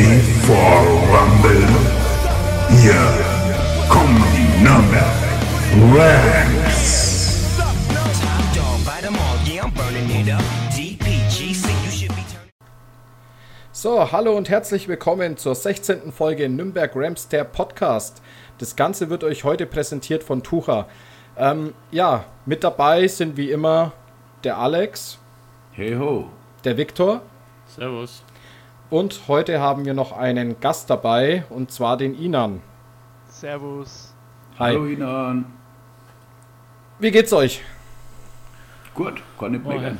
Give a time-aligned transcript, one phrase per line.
[0.00, 0.80] ready for
[1.12, 1.68] Rumble?
[2.80, 3.04] Hier
[3.88, 5.04] kommen die Nürnberg
[5.94, 7.40] Rams.
[13.72, 16.12] So, hallo und herzlich willkommen zur 16.
[16.12, 18.22] Folge Nürnberg Rams, der Podcast.
[18.58, 20.86] Das Ganze wird euch heute präsentiert von Tucha.
[21.36, 23.92] Ähm, ja, mit dabei sind wie immer
[24.44, 25.18] der Alex,
[25.72, 26.26] Hey ho.
[26.64, 27.22] der Viktor
[27.66, 28.22] Servus.
[28.90, 32.62] Und heute haben wir noch einen Gast dabei und zwar den Inan.
[33.28, 34.14] Servus.
[34.58, 34.72] Hi.
[34.74, 35.46] Hallo Inan.
[36.98, 37.62] Wie geht's euch?
[38.94, 39.98] Gut, kann nicht Oh, meckern.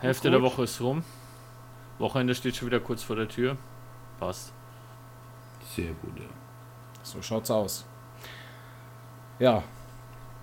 [0.00, 1.02] Hälfte der Woche ist rum.
[1.98, 3.56] Wochenende steht schon wieder kurz vor der Tür.
[4.20, 4.52] Passt.
[5.74, 6.26] Sehr gut, ja.
[7.02, 7.86] So schaut's aus.
[9.38, 9.62] Ja,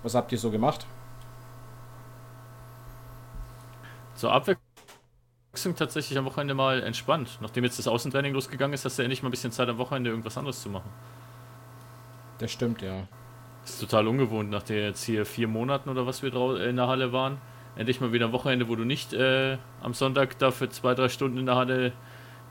[0.02, 0.86] was habt ihr so gemacht?
[4.14, 4.65] Zur Abwechslung
[5.76, 7.38] tatsächlich am Wochenende mal entspannt.
[7.40, 10.10] Nachdem jetzt das Außentraining losgegangen ist, hast du endlich mal ein bisschen Zeit am Wochenende
[10.10, 10.90] irgendwas anderes zu machen.
[12.38, 13.02] Das stimmt, ja.
[13.64, 16.76] ist total ungewohnt, nach den jetzt hier vier Monaten oder was wir drau- äh, in
[16.76, 17.38] der Halle waren.
[17.76, 21.08] Endlich mal wieder ein Wochenende, wo du nicht äh, am Sonntag da für zwei, drei
[21.08, 21.92] Stunden in der Halle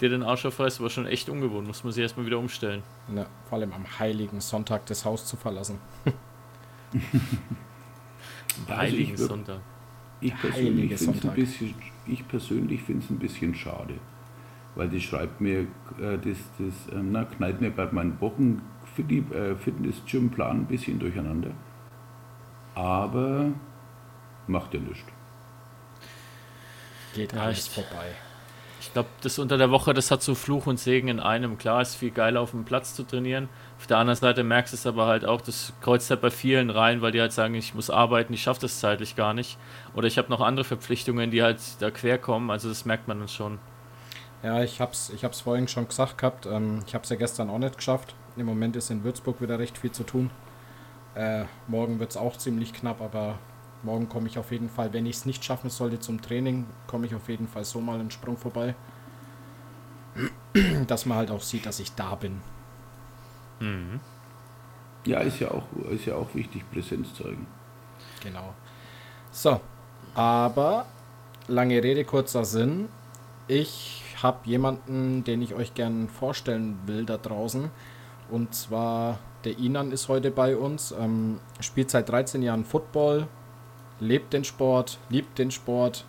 [0.01, 1.67] dir den Arsch aufreißt, war schon echt ungewohnt.
[1.67, 2.83] Muss man sich erstmal wieder umstellen.
[3.15, 3.25] ja.
[3.49, 5.79] Vor allem am heiligen Sonntag das Haus zu verlassen.
[8.67, 9.59] Also Heiligen ich würd- Sonntag.
[10.21, 11.35] Ich persönlich finde es ein Sonntag.
[11.35, 11.75] bisschen,
[12.07, 13.95] ich persönlich finde es ein bisschen schade,
[14.75, 15.61] weil die schreibt mir,
[15.99, 18.61] äh, das, das ähm, na, knallt mir gerade meinen Wochen
[18.95, 21.51] für die äh, Fitness-Gym-Plan ein bisschen durcheinander.
[22.75, 23.51] Aber
[24.47, 25.05] macht ja nichts.
[27.13, 28.11] Geht Ja, alles vorbei.
[28.85, 31.57] Ich glaube, das unter der Woche, das hat so Fluch und Segen in einem.
[31.57, 33.49] Klar, ist viel geiler auf dem Platz zu trainieren.
[33.79, 36.69] Auf der anderen Seite merkst du es aber halt auch, das kreuzt halt bei vielen
[36.69, 39.57] rein, weil die halt sagen, ich muss arbeiten, ich schaffe das zeitlich gar nicht.
[39.95, 42.51] Oder ich habe noch andere Verpflichtungen, die halt da quer kommen.
[42.51, 43.57] Also das merkt man dann schon.
[44.43, 46.45] Ja, ich hab's, ich hab's vorhin schon gesagt gehabt.
[46.45, 48.13] Ähm, ich hab's ja gestern auch nicht geschafft.
[48.37, 50.29] Im Moment ist in Würzburg wieder recht viel zu tun.
[51.15, 53.39] Äh, morgen wird's auch ziemlich knapp, aber
[53.85, 57.05] morgen komme ich auf jeden Fall, wenn ich es nicht schaffen sollte zum Training, komme
[57.05, 58.75] ich auf jeden Fall so mal einen Sprung vorbei.
[60.87, 62.41] Dass man halt auch sieht, dass ich da bin.
[63.59, 63.99] Mhm.
[65.05, 67.45] Ja, ist ja auch, ist ja auch wichtig, Präsenz zeigen.
[68.23, 68.53] Genau.
[69.31, 69.59] So,
[70.13, 70.85] aber
[71.47, 72.87] lange Rede, kurzer Sinn.
[73.47, 77.69] Ich habe jemanden, den ich euch gern vorstellen will da draußen.
[78.31, 80.93] Und zwar der Inan ist heute bei uns.
[80.97, 83.27] Ähm, spielt seit 13 Jahren Football,
[83.99, 86.05] lebt den Sport, liebt den Sport.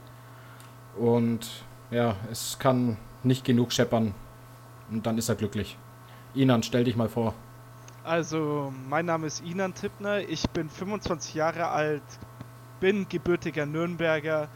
[0.97, 4.15] Und ja, es kann nicht genug scheppern.
[4.91, 5.77] Und dann ist er glücklich.
[6.35, 7.35] Inan, stell dich mal vor.
[8.05, 12.03] Also, mein Name ist Inan Tippner, ich bin 25 Jahre alt,
[12.79, 14.49] bin gebürtiger Nürnberger,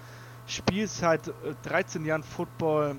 [0.46, 1.32] spiele seit äh,
[1.64, 2.96] 13 Jahren Football.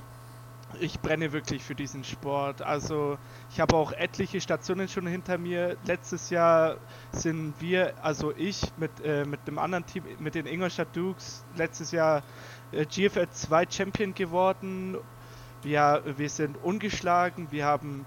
[0.80, 2.62] Ich brenne wirklich für diesen Sport.
[2.62, 3.18] Also,
[3.52, 5.78] ich habe auch etliche Stationen schon hinter mir.
[5.86, 6.78] Letztes Jahr
[7.12, 11.92] sind wir, also ich mit, äh, mit dem anderen Team, mit den Ingolstadt Dukes, letztes
[11.92, 12.24] Jahr
[12.72, 14.98] äh, GFL 2 Champion geworden.
[15.64, 18.06] Wir, wir sind ungeschlagen, wir haben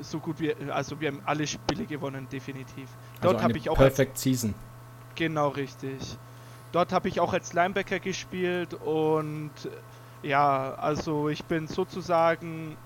[0.00, 2.88] so gut wie, also wir haben alle Spiele gewonnen, definitiv.
[3.20, 4.54] Dort Also habe ich auch als, Perfect Season.
[5.14, 6.16] genau richtig.
[6.72, 9.50] Dort habe ich auch als Linebacker gespielt und
[10.24, 12.76] ja, also ich bin sozusagen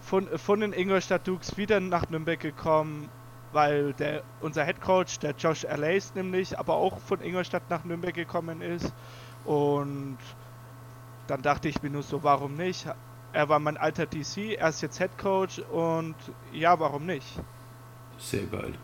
[0.00, 3.08] von, von den Ingolstadt Dukes wieder nach Nürnberg gekommen,
[3.52, 8.14] weil der, unser Head Coach, der Josh Allace nämlich, aber auch von Ingolstadt nach Nürnberg
[8.14, 8.92] gekommen ist
[9.44, 10.18] und
[11.26, 12.86] dann dachte ich mir nur so, warum nicht?
[13.32, 16.16] Er war mein alter DC, er ist jetzt Head Coach und
[16.52, 17.26] ja, warum nicht?
[18.18, 18.74] Sehr geil.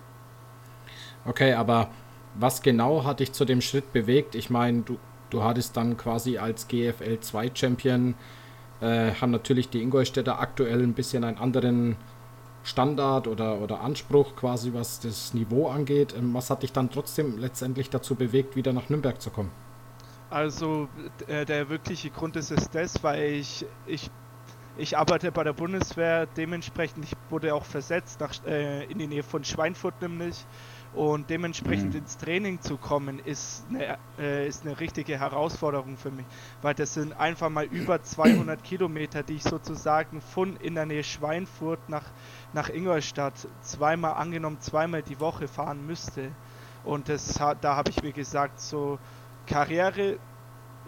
[1.25, 1.91] Okay, aber
[2.35, 4.35] was genau hat dich zu dem Schritt bewegt?
[4.35, 4.99] Ich meine, du,
[5.31, 8.15] du hattest dann quasi als GFL 2 Champion,
[8.81, 11.97] äh, haben natürlich die Ingolstädter aktuell ein bisschen einen anderen
[12.63, 16.15] Standard oder, oder Anspruch quasi, was das Niveau angeht.
[16.17, 19.51] Ähm, was hat dich dann trotzdem letztendlich dazu bewegt, wieder nach Nürnberg zu kommen?
[20.31, 20.89] Also
[21.27, 24.11] äh, der wirkliche Grund ist es das, weil ich, ich,
[24.77, 29.23] ich arbeite bei der Bundeswehr, dementsprechend ich wurde auch versetzt nach, äh, in die Nähe
[29.23, 30.45] von Schweinfurt nämlich
[30.95, 32.01] und dementsprechend Mhm.
[32.01, 36.27] ins Training zu kommen ist eine, äh, ist eine richtige Herausforderung für mich,
[36.63, 41.05] weil das sind einfach mal über 200 Kilometer, die ich sozusagen von in der Nähe
[41.05, 42.05] Schweinfurt nach,
[42.53, 46.31] nach Ingolstadt zweimal angenommen, zweimal die Woche fahren müsste
[46.85, 48.99] und das, hat- da habe ich mir gesagt, so
[49.47, 50.19] Karriere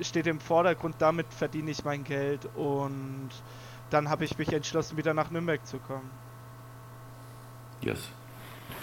[0.00, 3.30] steht im Vordergrund, damit verdiene ich mein Geld und
[3.90, 6.10] dann habe ich mich entschlossen, wieder nach Nürnberg zu kommen.
[7.80, 8.10] Yes.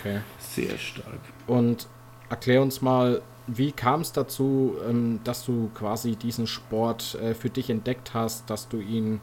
[0.07, 0.21] Okay.
[0.39, 1.19] Sehr stark.
[1.48, 1.88] Und
[2.30, 7.50] erklär uns mal, wie kam es dazu, ähm, dass du quasi diesen Sport äh, für
[7.50, 9.21] dich entdeckt hast, dass du ihn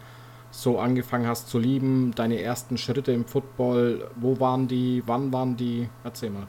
[0.50, 5.56] so angefangen hast zu lieben, deine ersten Schritte im Football, wo waren die, wann waren
[5.56, 5.88] die?
[6.04, 6.46] Erzähl mal.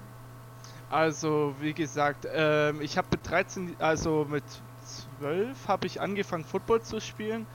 [0.89, 4.43] Also, wie gesagt, ähm, ich habe mit 13, also mit
[5.19, 7.47] 12 habe ich angefangen Football zu spielen.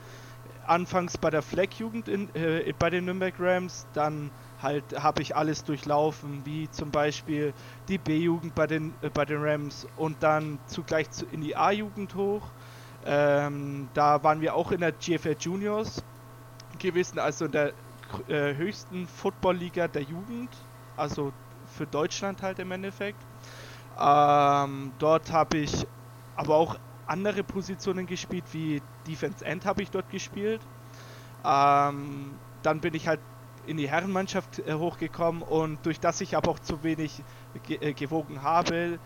[0.67, 4.29] Anfangs bei der Fleck-Jugend äh, bei den Nürnberg Rams, dann
[4.63, 7.53] halt habe ich alles durchlaufen, wie zum Beispiel
[7.87, 12.15] die B-Jugend bei den, äh, bei den Rams und dann zugleich zu, in die A-Jugend
[12.15, 12.53] hoch.
[13.03, 16.03] Ähm, da waren wir auch in der GFL Juniors
[16.77, 17.75] gewesen, also in der
[18.27, 21.33] äh, höchsten Football-Liga der Jugend, also
[21.65, 23.27] für Deutschland halt im Endeffekt.
[23.97, 25.87] Ähm, dort habe ich
[26.35, 30.67] aber auch andere Positionen gespielt, wie Defense End habe ich dort gespielt.
[31.43, 33.21] Ähm, dann bin ich halt
[33.67, 37.23] in die Herrenmannschaft äh, hochgekommen und durch das ich aber auch zu wenig
[37.67, 38.99] ge äh, gewogen habe,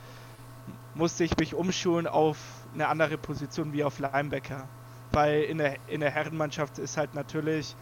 [0.93, 2.37] musste ich mich umschulen auf
[2.73, 4.67] eine andere Position wie auf Linebacker.
[5.11, 7.75] Weil in der, in der Herrenmannschaft ist halt natürlich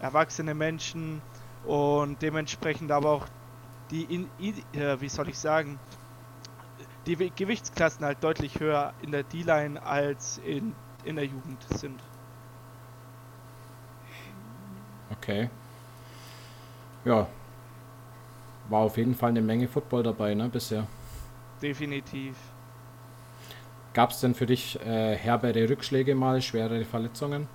[0.00, 1.22] erwachsene Menschen
[1.64, 3.26] und dementsprechend aber auch
[3.90, 4.28] die, in,
[4.72, 5.78] äh, wie soll ich sagen,
[7.06, 10.74] die Gewichtsklassen halt deutlich höher in der D-Line als in,
[11.04, 12.00] in der Jugend sind.
[15.12, 15.48] Okay.
[17.06, 17.26] Ja.
[18.68, 20.86] War auf jeden Fall eine Menge Football dabei, ne, bisher.
[21.62, 22.36] Definitiv.
[23.94, 27.48] Gab es denn für dich äh, herbere Rückschläge mal, schwerere Verletzungen?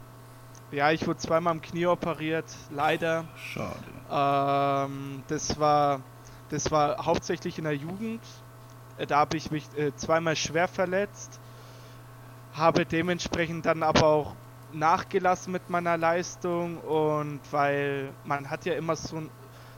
[0.72, 3.26] Ja, ich wurde zweimal am Knie operiert, leider.
[3.36, 3.78] Schade.
[4.10, 6.02] Ähm, das war
[6.52, 8.22] das war hauptsächlich in der Jugend.
[8.98, 11.40] Äh, da habe ich mich äh, zweimal schwer verletzt,
[12.54, 14.36] habe dementsprechend dann aber auch
[14.74, 19.30] nachgelassen mit meiner Leistung und weil man hat ja immer so ein,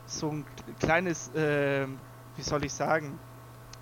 [0.06, 0.46] so ein
[0.80, 1.88] kleines, äh,
[2.36, 3.20] wie soll ich sagen,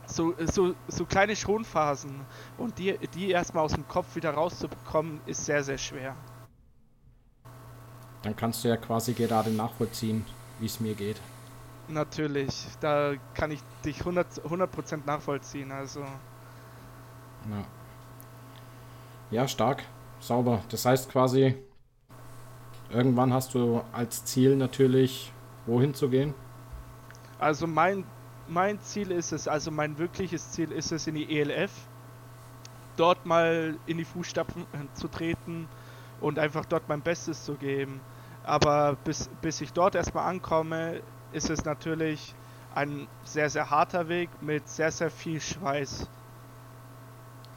[0.06, 2.22] so, so, so kleine Schonphasen
[2.58, 6.16] und die, die erstmal aus dem Kopf wieder rauszubekommen, ist sehr, sehr schwer.
[8.24, 10.26] Dann kannst du ja quasi gerade nachvollziehen,
[10.60, 11.20] wie es mir geht.
[11.88, 16.02] Natürlich, da kann ich dich 100%, 100 nachvollziehen, also.
[17.50, 17.66] Ja.
[19.32, 19.84] ja, stark,
[20.20, 20.62] sauber.
[20.70, 21.56] Das heißt quasi,
[22.90, 25.34] irgendwann hast du als Ziel natürlich,
[25.66, 26.34] wohin zu gehen?
[27.40, 28.04] Also mein,
[28.48, 31.72] mein Ziel ist es, also mein wirkliches Ziel ist es, in die ELF
[32.98, 35.68] dort mal in die Fußstapfen zu treten
[36.20, 38.00] und einfach dort mein Bestes zu geben.
[38.44, 42.36] Aber bis, bis ich dort erstmal ankomme, ist es natürlich
[42.76, 46.08] ein sehr, sehr harter Weg mit sehr, sehr viel Schweiß.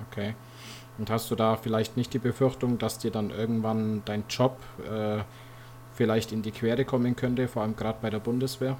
[0.08, 0.34] Okay.
[0.98, 4.58] Und hast du da vielleicht nicht die Befürchtung, dass dir dann irgendwann dein Job
[4.88, 5.22] äh,
[5.94, 8.76] vielleicht in die Quere kommen könnte, vor allem gerade bei der Bundeswehr?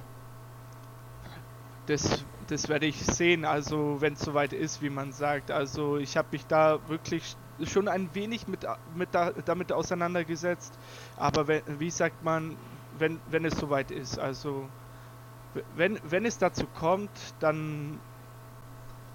[1.87, 5.51] Das, das werde ich sehen, also wenn es soweit ist, wie man sagt.
[5.51, 8.65] Also ich habe mich da wirklich schon ein wenig mit,
[8.95, 10.77] mit da, damit auseinandergesetzt,
[11.15, 12.57] aber wenn, wie sagt man,
[12.97, 14.67] wenn, wenn es soweit ist, also
[15.75, 17.99] wenn, wenn es dazu kommt, dann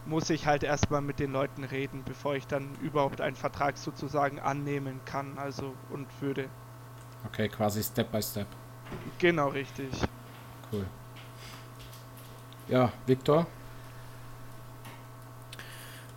[0.07, 4.41] muss ich halt erstmal mit den Leuten reden, bevor ich dann überhaupt einen Vertrag sozusagen
[4.41, 6.49] annehmen kann, also und würde.
[7.27, 8.47] Okay, quasi Step by Step.
[9.19, 9.89] Genau, richtig.
[10.73, 10.87] Cool.
[12.69, 13.47] Ja, Viktor?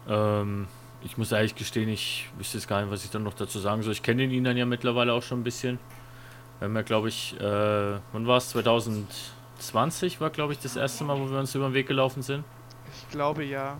[0.08, 0.68] Ähm,
[1.01, 3.82] ich muss ehrlich gestehen, ich wüsste jetzt gar nicht, was ich dann noch dazu sagen
[3.84, 3.94] soll.
[3.94, 5.80] Ich kenne ihn dann ja mittlerweile auch schon ein bisschen.
[6.60, 8.50] Wir haben ja, glaube ich, äh, wann war es?
[8.50, 12.46] 2020 war, glaube ich, das erste Mal, wo wir uns über den Weg gelaufen sind.
[12.96, 13.77] Ich glaube ja.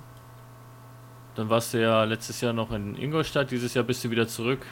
[1.36, 4.66] Dann warst du ja letztes Jahr noch in Ingolstadt, dieses Jahr bist du wieder zurück.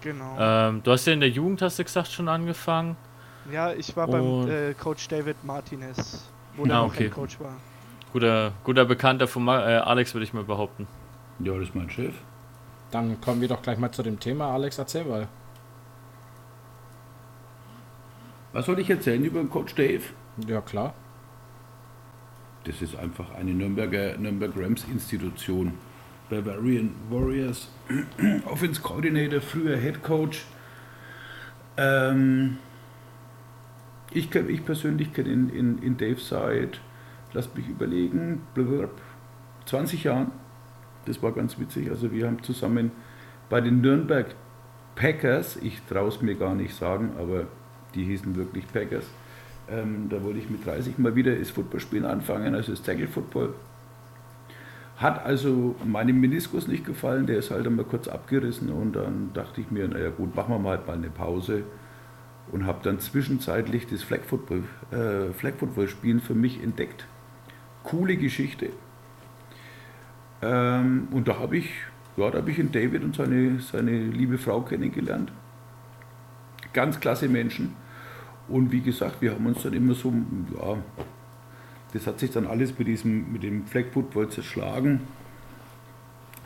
[0.00, 0.36] Genau.
[0.38, 2.96] Ähm, du hast ja in der Jugend, hast du gesagt, schon angefangen.
[3.52, 7.08] Ja, ich war Und- beim äh, Coach David Martinez, wo Ah, der noch okay.
[7.08, 7.56] Coach war.
[8.12, 10.86] Guter, guter Bekannter von Ma äh, Alex, würde ich mal behaupten.
[11.40, 12.14] Ja, das ist mein Chef.
[12.90, 14.52] Dann kommen wir doch gleich mal zu dem Thema.
[14.52, 15.28] Alex, erzähl mal.
[18.52, 20.02] Was soll ich erzählen über den Coach Dave?
[20.46, 20.94] Ja, klar.
[22.64, 25.74] Das ist einfach eine Nürnberger Nürnberg Rams Institution.
[26.28, 27.68] Bavarian Warriors,
[28.46, 30.44] Offense Coordinator, früher Head Coach.
[31.76, 32.58] Ähm,
[34.10, 36.80] ich, ich persönlich kenne ihn in, in Dave seit,
[37.32, 38.90] lasst mich überlegen, blablabla,
[39.66, 40.32] 20 Jahren.
[41.06, 41.90] Das war ganz witzig.
[41.90, 42.90] Also wir haben zusammen
[43.48, 44.34] bei den Nürnberg
[44.94, 47.46] Packers, ich traue es mir gar nicht sagen, aber
[47.94, 49.06] die hießen wirklich Packers,
[49.70, 53.54] ähm, da wollte ich mit 30 mal wieder das Footballspielen anfangen, also das Tackle Football.
[54.98, 59.60] Hat also meinem Meniskus nicht gefallen, der ist halt einmal kurz abgerissen und dann dachte
[59.60, 61.62] ich mir, naja gut, machen wir mal halt mal eine Pause
[62.50, 67.06] und habe dann zwischenzeitlich das Flag Football, äh, Flag Football Spielen für mich entdeckt.
[67.84, 68.70] Coole Geschichte.
[70.42, 71.70] Ähm, und da habe ich
[72.18, 75.30] ja, da habe ich in David und seine, seine liebe Frau kennengelernt.
[76.72, 77.76] Ganz klasse Menschen.
[78.48, 80.12] Und wie gesagt, wir haben uns dann immer so,
[80.58, 80.78] ja,
[81.92, 85.00] das hat sich dann alles mit, diesem, mit dem Flag Football zerschlagen.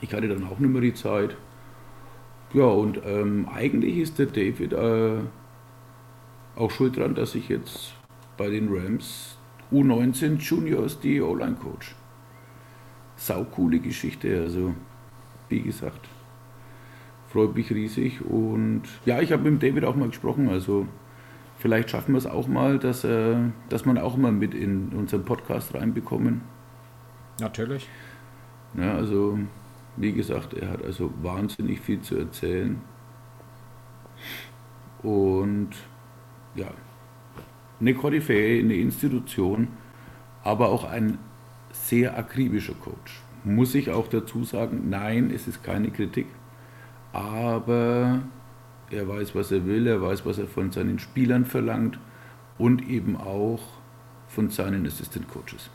[0.00, 1.37] Ich hatte dann auch nicht mehr die Zeit.
[2.52, 5.20] Ja, und ähm, eigentlich ist der David äh,
[6.56, 7.94] auch schuld dran, dass ich jetzt
[8.37, 9.38] bei den Rams
[9.72, 11.94] U19 Juniors die O-Line Coach.
[13.16, 14.75] Saukoole Geschichte, also
[15.49, 16.08] wie gesagt,
[17.28, 20.87] freut mich riesig und ja, ich habe mit David auch mal gesprochen, also
[21.62, 23.37] vielleicht schaffen wir es auch mal, dass, äh,
[23.69, 26.40] dass man auch mal mit in unseren Podcast reinbekommen.
[27.40, 27.88] Natürlich.
[28.75, 29.38] Ja, also
[29.97, 32.81] wie gesagt, er hat also wahnsinnig viel zu erzählen.
[35.02, 35.71] Und
[36.57, 36.66] ja,
[37.81, 39.69] eine Koryphäe, eine Institution,
[40.42, 41.19] aber auch ein
[41.71, 43.23] sehr akribischer Coach.
[43.45, 46.26] Muss ich auch dazu sagen, nein, es ist keine Kritik,
[47.12, 48.21] aber
[48.92, 51.99] er weiß, was er will, er weiß, was er von seinen Spielern verlangt
[52.58, 53.61] und eben auch
[54.28, 55.70] von seinen Assistant Coaches.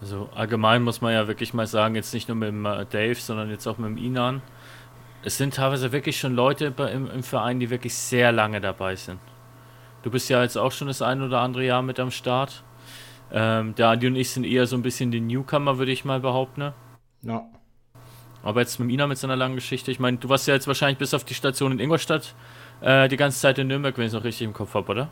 [0.00, 3.14] Also allgemein muss man ja wirklich mal sagen, jetzt nicht nur mit dem äh, Dave,
[3.14, 4.42] sondern jetzt auch mit dem Inan.
[5.22, 9.18] Es sind teilweise wirklich schon Leute im, im Verein, die wirklich sehr lange dabei sind.
[10.02, 12.62] Du bist ja jetzt auch schon das ein oder andere Jahr mit am Start.
[13.32, 16.20] Ähm, der Adi und ich sind eher so ein bisschen die Newcomer, würde ich mal
[16.20, 16.60] behaupten.
[16.60, 16.74] Ne?
[17.22, 17.46] Ja.
[18.44, 20.98] Aber jetzt mit Ina mit seiner langen Geschichte, ich meine, du warst ja jetzt wahrscheinlich
[20.98, 22.34] bis auf die Station in Ingolstadt
[22.82, 25.08] äh, die ganze Zeit in Nürnberg, wenn ich es noch richtig im Kopf habe, oder?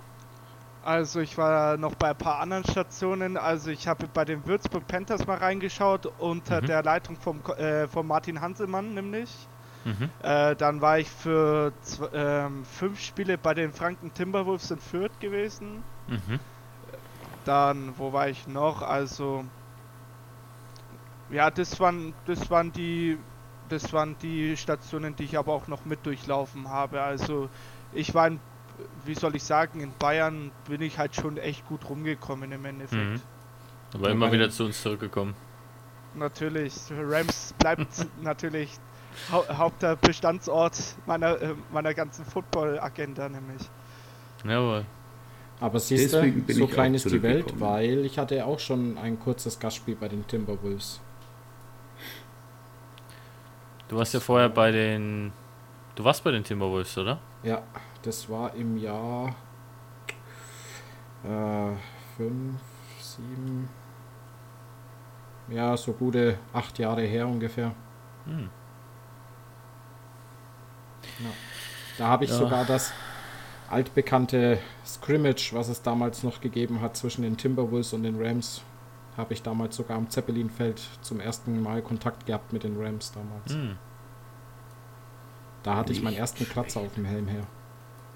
[0.84, 3.36] Also ich war noch bei ein paar anderen Stationen.
[3.36, 6.66] Also ich habe bei den Würzburg Panthers mal reingeschaut unter mhm.
[6.66, 9.30] der Leitung vom, äh, von Martin Hanselmann nämlich.
[9.84, 10.10] Mhm.
[10.22, 11.72] Äh, dann war ich für
[12.12, 15.82] ähm, fünf Spiele bei den Franken Timberwolves in Fürth gewesen.
[16.08, 16.38] Mhm.
[17.44, 18.82] Dann, wo war ich noch?
[18.82, 19.44] Also
[21.32, 23.18] ja, das waren, das waren die,
[23.68, 27.00] das waren die Stationen, die ich aber auch noch mit durchlaufen habe.
[27.00, 27.48] Also
[27.92, 28.40] ich war in
[29.04, 33.02] wie soll ich sagen, in Bayern bin ich halt schon echt gut rumgekommen im Endeffekt.
[33.02, 33.20] Mhm.
[33.94, 35.34] Aber immer wieder zu uns zurückgekommen.
[36.14, 38.70] Natürlich, Rams bleibt natürlich
[39.30, 43.62] hau Hauptbestandsort meiner, äh, meiner ganzen Football-Agenda nämlich.
[44.44, 44.84] Jawohl.
[45.60, 49.60] Aber siehst du, so klein ist die Welt, weil ich hatte auch schon ein kurzes
[49.60, 51.00] Gastspiel bei den Timberwolves.
[53.92, 55.34] Du warst ja vorher bei den...
[55.96, 57.18] Du warst bei den Timberwolves, oder?
[57.42, 57.62] Ja,
[58.00, 59.36] das war im Jahr
[62.16, 62.58] 5,
[62.98, 63.68] 7,
[65.48, 67.74] ja, so gute acht Jahre her ungefähr.
[68.24, 68.48] Hm.
[71.18, 71.30] Ja.
[71.98, 72.36] Da habe ich ja.
[72.38, 72.94] sogar das
[73.68, 78.62] altbekannte Scrimmage, was es damals noch gegeben hat zwischen den Timberwolves und den Rams,
[79.16, 83.52] habe ich damals sogar am Zeppelinfeld zum ersten Mal Kontakt gehabt mit den Rams damals.
[83.52, 83.76] Hm.
[85.62, 87.46] Da hatte ich meinen ersten Kratzer auf dem Helm her.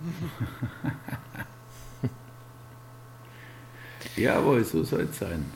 [4.16, 5.52] Jawohl, so soll es sein.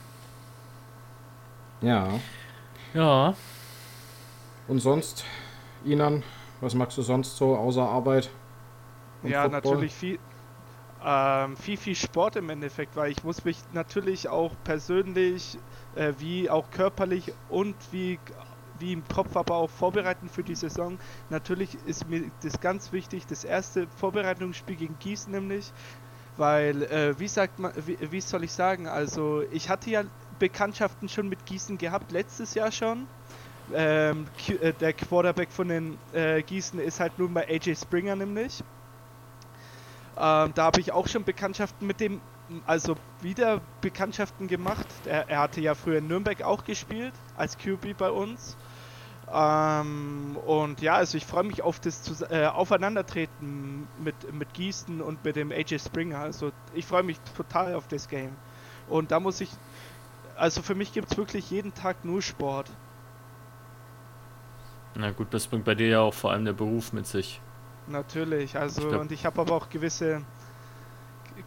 [1.81, 2.21] Ja.
[2.95, 3.35] Ja.
[4.69, 5.25] Und sonst,
[5.85, 6.23] Inan,
[6.61, 8.31] was magst du sonst so außer Arbeit?
[9.23, 9.61] Ja, Football?
[9.61, 10.19] natürlich viel,
[11.05, 15.59] ähm, viel, viel Sport im Endeffekt, weil ich muss mich natürlich auch persönlich
[15.95, 18.19] äh, wie auch körperlich und wie
[18.81, 20.99] wie im Kopf aber auch vorbereiten für die Saison.
[21.29, 25.71] Natürlich ist mir das ganz wichtig, das erste Vorbereitungsspiel gegen Gießen nämlich,
[26.37, 30.05] weil, äh, wie sagt man, wie, wie soll ich sagen, also ich hatte ja
[30.39, 33.07] Bekanntschaften schon mit Gießen gehabt, letztes Jahr schon.
[33.73, 34.27] Ähm,
[34.61, 38.65] äh, der Quarterback von den äh, Gießen ist halt nun mal AJ Springer nämlich.
[40.21, 42.21] Ähm, da habe ich auch schon Bekanntschaften mit dem,
[42.67, 44.87] also wieder Bekanntschaften gemacht.
[45.07, 48.59] Er, er, hatte ja früher in Nürnberg auch gespielt, als QB bei uns.
[49.33, 55.25] Ähm, und ja, also ich freue mich auf das äh, Aufeinandertreten mit, mit Gießen und
[55.25, 56.19] mit dem AJ Springer.
[56.19, 58.37] Also ich freue mich total auf das Game.
[58.91, 59.49] Und da muss ich,
[60.37, 62.71] also für mich gibt es wirklich jeden Tag nur Sport.
[64.97, 67.41] Na gut, das bringt bei dir ja auch vor allem der Beruf mit sich.
[67.91, 70.23] Natürlich, also ich und ich habe aber auch gewisse,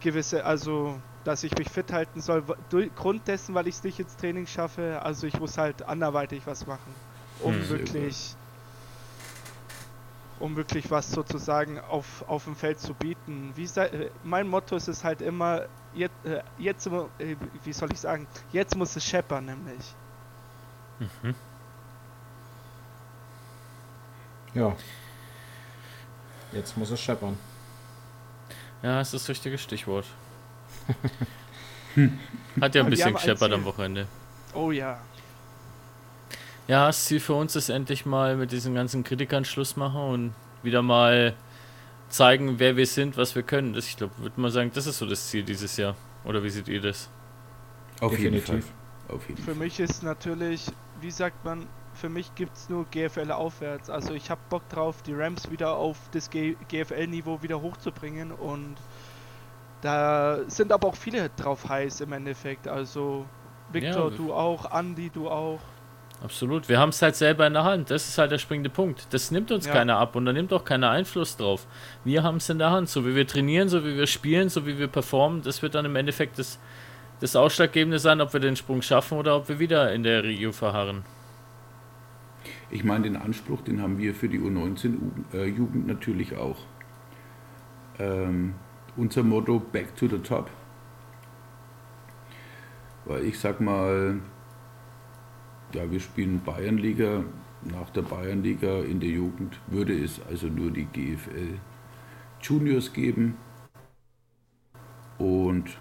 [0.00, 3.98] gewisse, also dass ich mich fit halten soll, durch, Grund dessen, weil ich es nicht
[3.98, 6.94] ins Training schaffe, also ich muss halt anderweitig was machen
[7.40, 7.68] um hm.
[7.68, 8.36] wirklich
[10.40, 13.52] um wirklich was sozusagen auf, auf dem Feld zu bieten.
[13.54, 18.00] Wie äh, mein Motto ist es halt immer, jetzt, äh, jetzt äh, wie soll ich
[18.00, 19.94] sagen, jetzt muss es scheppern nämlich.
[20.98, 21.34] Mhm.
[24.54, 24.76] Ja.
[26.54, 27.36] Jetzt muss es scheppern.
[28.82, 30.06] Ja, ist das richtige Stichwort.
[32.60, 34.06] Hat ja ein bisschen gescheppert am Wochenende.
[34.52, 35.00] Oh ja.
[36.68, 40.34] Ja, das Ziel für uns ist endlich mal mit diesen ganzen Kritikern Schluss machen und
[40.62, 41.34] wieder mal
[42.08, 43.74] zeigen, wer wir sind, was wir können.
[43.74, 45.96] Das, ich glaube, würde mal sagen, das ist so das Ziel dieses Jahr.
[46.24, 47.08] Oder wie seht ihr das?
[48.00, 48.66] Auf jeden Definitiv.
[48.66, 49.16] Fall.
[49.16, 49.54] Auf jeden Für Fall.
[49.54, 50.66] mich ist natürlich,
[51.00, 53.88] wie sagt man, für mich gibt es nur GFL aufwärts.
[53.90, 58.76] Also ich habe Bock drauf, die Rams wieder auf das GFL-Niveau wieder hochzubringen und
[59.80, 62.66] da sind aber auch viele drauf heiß im Endeffekt.
[62.68, 63.26] Also
[63.70, 64.16] Victor, Ja.
[64.16, 65.60] du auch, Andy, du auch.
[66.22, 66.68] Absolut.
[66.70, 67.90] Wir haben es halt selber in der Hand.
[67.90, 69.06] Das ist halt der springende Punkt.
[69.10, 69.72] Das nimmt uns Ja.
[69.74, 71.66] keiner ab und da nimmt auch keiner Einfluss drauf.
[72.02, 72.88] Wir haben es in der Hand.
[72.88, 75.84] So wie wir trainieren, so wie wir spielen, so wie wir performen, das wird dann
[75.84, 76.58] im Endeffekt das,
[77.20, 80.52] das Ausschlaggebende sein, ob wir den Sprung schaffen oder ob wir wieder in der Regio
[80.52, 81.04] verharren.
[82.74, 86.58] Ich meine, den Anspruch, den haben wir für die U19-Jugend natürlich auch.
[88.00, 88.54] Ähm,
[88.96, 90.50] unser Motto Back to the Top.
[93.04, 94.18] Weil ich sag mal,
[95.72, 97.22] ja, wir spielen Bayernliga.
[97.62, 101.60] Nach der Bayernliga in der Jugend würde es also nur die GFL
[102.42, 103.36] Juniors geben.
[105.18, 105.78] Und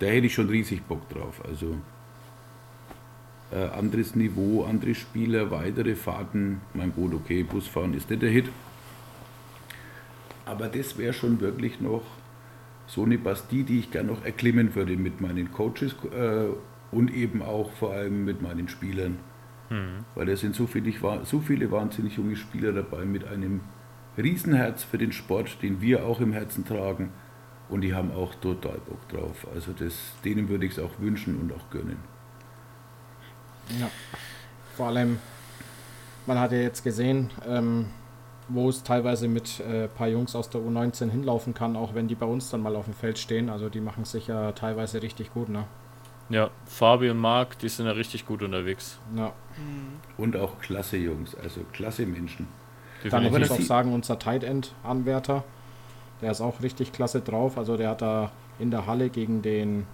[0.00, 1.40] da hätte ich schon riesig Bock drauf.
[1.44, 1.76] Also
[3.52, 6.60] äh, anderes Niveau, andere Spieler, weitere Fahrten.
[6.72, 8.50] Mein gut, okay, Busfahren ist nicht der Hit.
[10.44, 12.02] Aber das wäre schon wirklich noch
[12.86, 16.46] so eine Bastille, die ich gerne noch erklimmen würde mit meinen Coaches äh,
[16.90, 19.18] und eben auch vor allem mit meinen Spielern.
[20.14, 20.92] Weil da sind so viele,
[21.24, 23.60] so viele wahnsinnig junge Spieler dabei mit einem
[24.16, 27.10] Riesenherz für den Sport, den wir auch im Herzen tragen.
[27.68, 29.46] Und die haben auch total Bock drauf.
[29.54, 31.96] Also das, denen würde ich es auch wünschen und auch gönnen.
[33.80, 33.90] Ja.
[34.76, 35.18] Vor allem,
[36.26, 37.86] man hat ja jetzt gesehen, ähm,
[38.48, 42.08] wo es teilweise mit ein äh, paar Jungs aus der U19 hinlaufen kann, auch wenn
[42.08, 43.48] die bei uns dann mal auf dem Feld stehen.
[43.48, 45.64] Also die machen sich ja teilweise richtig gut, ne?
[46.30, 48.98] Ja, Fabi und Marc, die sind ja richtig gut unterwegs.
[49.14, 49.32] Ja.
[49.56, 50.00] Hm.
[50.16, 52.48] Und auch klasse Jungs, also klasse Menschen.
[53.10, 55.44] Dann muss ich auch sagen, unser Tight End Anwärter,
[56.22, 57.58] der ist auch richtig klasse drauf.
[57.58, 59.86] Also der hat da in der Halle gegen den,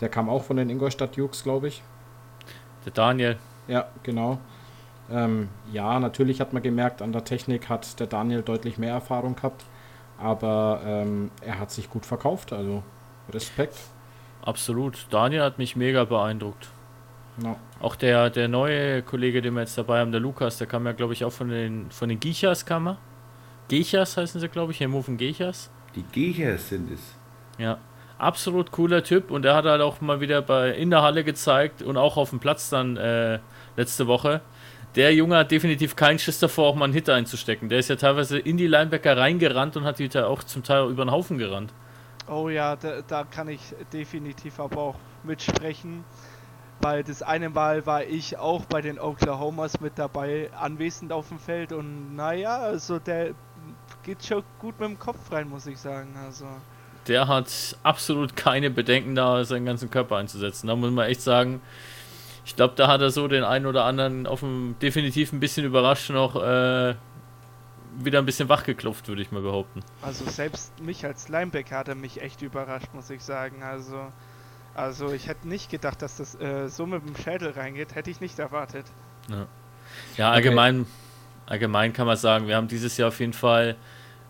[0.00, 1.82] der kam auch von den Ingolstadt Jukes, glaube ich.
[2.84, 4.38] Der Daniel, Ja, genau.
[5.10, 9.36] Ähm, ja, natürlich hat man gemerkt, an der Technik hat der Daniel deutlich mehr Erfahrung
[9.36, 9.64] gehabt,
[10.18, 12.82] aber ähm, er hat sich gut verkauft, also
[13.30, 13.78] Respekt.
[14.42, 15.06] absolut.
[15.10, 16.68] Daniel hat mich mega beeindruckt.
[17.42, 20.84] Ja, Auch der, der neue Kollege, den wir jetzt dabei haben, der Lukas, der kam
[20.86, 22.98] ja, glaube ich, auch von den, von den Gichas, kam er.
[23.68, 25.70] Gechas heißen sie, glaube ich, Hemofen Gechas.
[25.94, 27.00] Die Gehers sind es.
[27.58, 27.78] Ja,
[28.22, 31.82] absolut cooler Typ und er hat halt auch mal wieder bei in der Halle gezeigt
[31.82, 33.38] und auch auf dem Platz dann äh,
[33.76, 34.40] letzte Woche.
[34.94, 37.68] Der Junge hat definitiv keinen Schiss davor, auch mal einen Hit einzustecken.
[37.68, 40.88] Der ist ja teilweise in die Linebacker reingerannt und hat die da auch zum Teil
[40.90, 41.72] über den Haufen gerannt.
[42.28, 43.60] Oh ja, da, da kann ich
[43.92, 46.04] definitiv aber auch mitsprechen.
[46.80, 51.38] Weil das eine Mal war ich auch bei den Oklahomas mit dabei, anwesend auf dem
[51.38, 53.34] Feld und naja, also der
[54.02, 56.10] geht schon gut mit dem Kopf rein, muss ich sagen.
[56.24, 56.46] Also.
[57.08, 60.68] Der hat absolut keine Bedenken da, seinen ganzen Körper einzusetzen.
[60.68, 61.60] Da muss man echt sagen,
[62.44, 65.64] ich glaube, da hat er so den einen oder anderen auf dem definitiv ein bisschen
[65.64, 66.94] überrascht noch äh,
[67.98, 69.80] wieder ein bisschen wachgeklopft, würde ich mal behaupten.
[70.00, 73.62] Also selbst mich als Linebacker hat er mich echt überrascht, muss ich sagen.
[73.62, 74.06] Also,
[74.74, 77.94] also ich hätte nicht gedacht, dass das äh, so mit dem Schädel reingeht.
[77.94, 78.86] Hätte ich nicht erwartet.
[80.16, 80.86] Ja, allgemein,
[81.46, 83.76] allgemein kann man sagen, wir haben dieses Jahr auf jeden Fall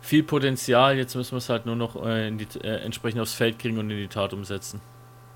[0.02, 0.98] viel Potenzial.
[0.98, 3.90] Jetzt müssen wir es halt nur noch äh, die, äh, entsprechend aufs Feld kriegen und
[3.90, 4.80] in die Tat umsetzen.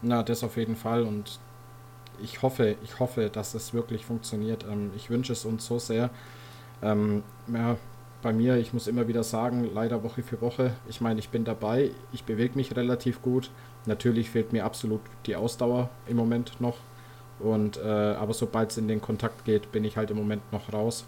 [0.02, 1.40] na, das auf jeden Fall und
[2.22, 4.64] ich hoffe, ich hoffe, dass es wirklich funktioniert.
[4.70, 6.11] Ähm, ich wünsche es uns so sehr.
[6.83, 7.76] Ähm, ja,
[8.22, 10.72] bei mir, ich muss immer wieder sagen, leider Woche für Woche.
[10.88, 13.50] Ich meine, ich bin dabei, ich bewege mich relativ gut.
[13.87, 16.76] Natürlich fehlt mir absolut die Ausdauer im Moment noch.
[17.38, 20.72] Und äh, aber sobald es in den Kontakt geht, bin ich halt im Moment noch
[20.72, 21.05] raus.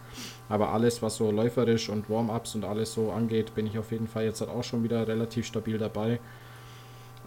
[0.50, 4.08] Aber alles, was so läuferisch und Warm-ups und alles so angeht, bin ich auf jeden
[4.08, 6.20] Fall jetzt halt auch schon wieder relativ stabil dabei.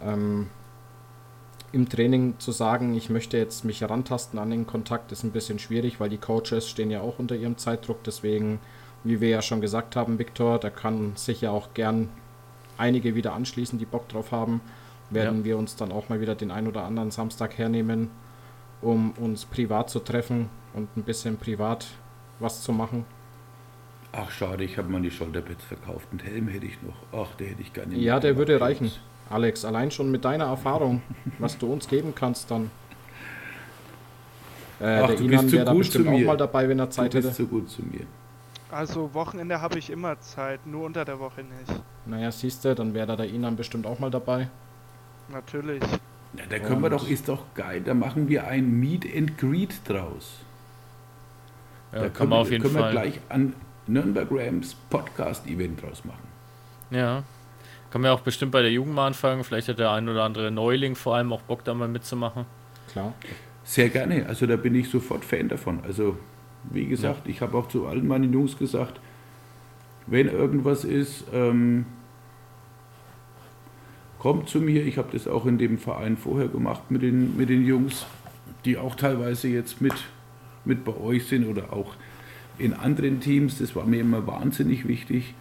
[0.02, 0.48] Ähm,
[1.72, 5.58] Im Training zu sagen, ich möchte jetzt mich herantasten an den Kontakt, ist ein bisschen
[5.58, 8.04] schwierig, weil die Coaches stehen ja auch unter ihrem Zeitdruck.
[8.04, 8.60] Deswegen,
[9.04, 12.08] wie wir ja schon gesagt haben, Viktor, da kann sich ja auch gern
[12.78, 14.60] einige wieder anschließen, die Bock drauf haben.
[15.10, 15.44] Werden Ja.
[15.44, 18.10] wir uns dann auch mal wieder den ein oder anderen Samstag hernehmen,
[18.82, 21.86] um uns privat zu treffen und ein bisschen privat
[22.38, 23.04] was zu machen.
[24.12, 26.08] Ach schade, ich habe meine Schulterpads verkauft.
[26.10, 26.94] Einen Helm hätte ich noch.
[27.18, 27.94] Ach, der hätte ich gerne.
[27.96, 28.92] Ja, der würde reichen.
[29.30, 31.00] Alex, allein schon mit deiner Erfahrung,
[31.38, 32.70] was du uns geben kannst, dann.
[34.80, 36.26] Äh, Ach, der du Inan bist zu wäre da gut bestimmt zu auch mir.
[36.26, 37.36] mal dabei, wenn er Du Zeit bist hätte.
[37.36, 38.04] so gut zu mir.
[38.70, 41.82] Also Wochenende habe ich immer Zeit, nur unter der Woche nicht.
[42.06, 44.48] Naja, siehst du, dann wäre da der Inan bestimmt auch mal dabei.
[45.28, 45.82] Natürlich.
[46.36, 47.82] Ja, da können wir Und- doch, ist doch geil.
[47.84, 50.38] Da machen wir ein Meet and Greet draus.
[51.92, 52.92] Ja, da können, wir, auf jeden können wir Fall.
[52.92, 53.54] gleich an
[53.86, 56.26] Nürnberg Rams Podcast-Event draus machen.
[56.90, 57.22] Ja.
[57.90, 59.44] Kann man auch bestimmt bei der Jugend mal anfangen.
[59.44, 62.46] Vielleicht hat der ein oder andere Neuling vor allem auch Bock, da mal mitzumachen.
[62.90, 63.12] Klar.
[63.64, 65.80] Sehr gerne, also da bin ich sofort Fan davon.
[65.84, 66.16] Also
[66.64, 68.98] wie gesagt, ich habe auch zu allen meinen Jungs gesagt,
[70.06, 71.84] wenn irgendwas ist, ähm,
[74.22, 74.86] kommt zu mir.
[74.86, 78.06] Ich habe das auch in dem Verein vorher gemacht mit den, mit den Jungs,
[78.64, 79.94] die auch teilweise jetzt mit,
[80.64, 81.96] mit bei euch sind oder auch
[82.56, 83.58] in anderen Teams.
[83.58, 85.34] Das war mir immer wahnsinnig wichtig,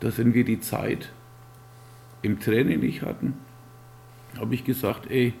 [0.00, 1.10] dass wenn wir die Zeit
[2.20, 3.38] im Training nicht hatten,
[4.38, 5.32] habe ich gesagt, ey,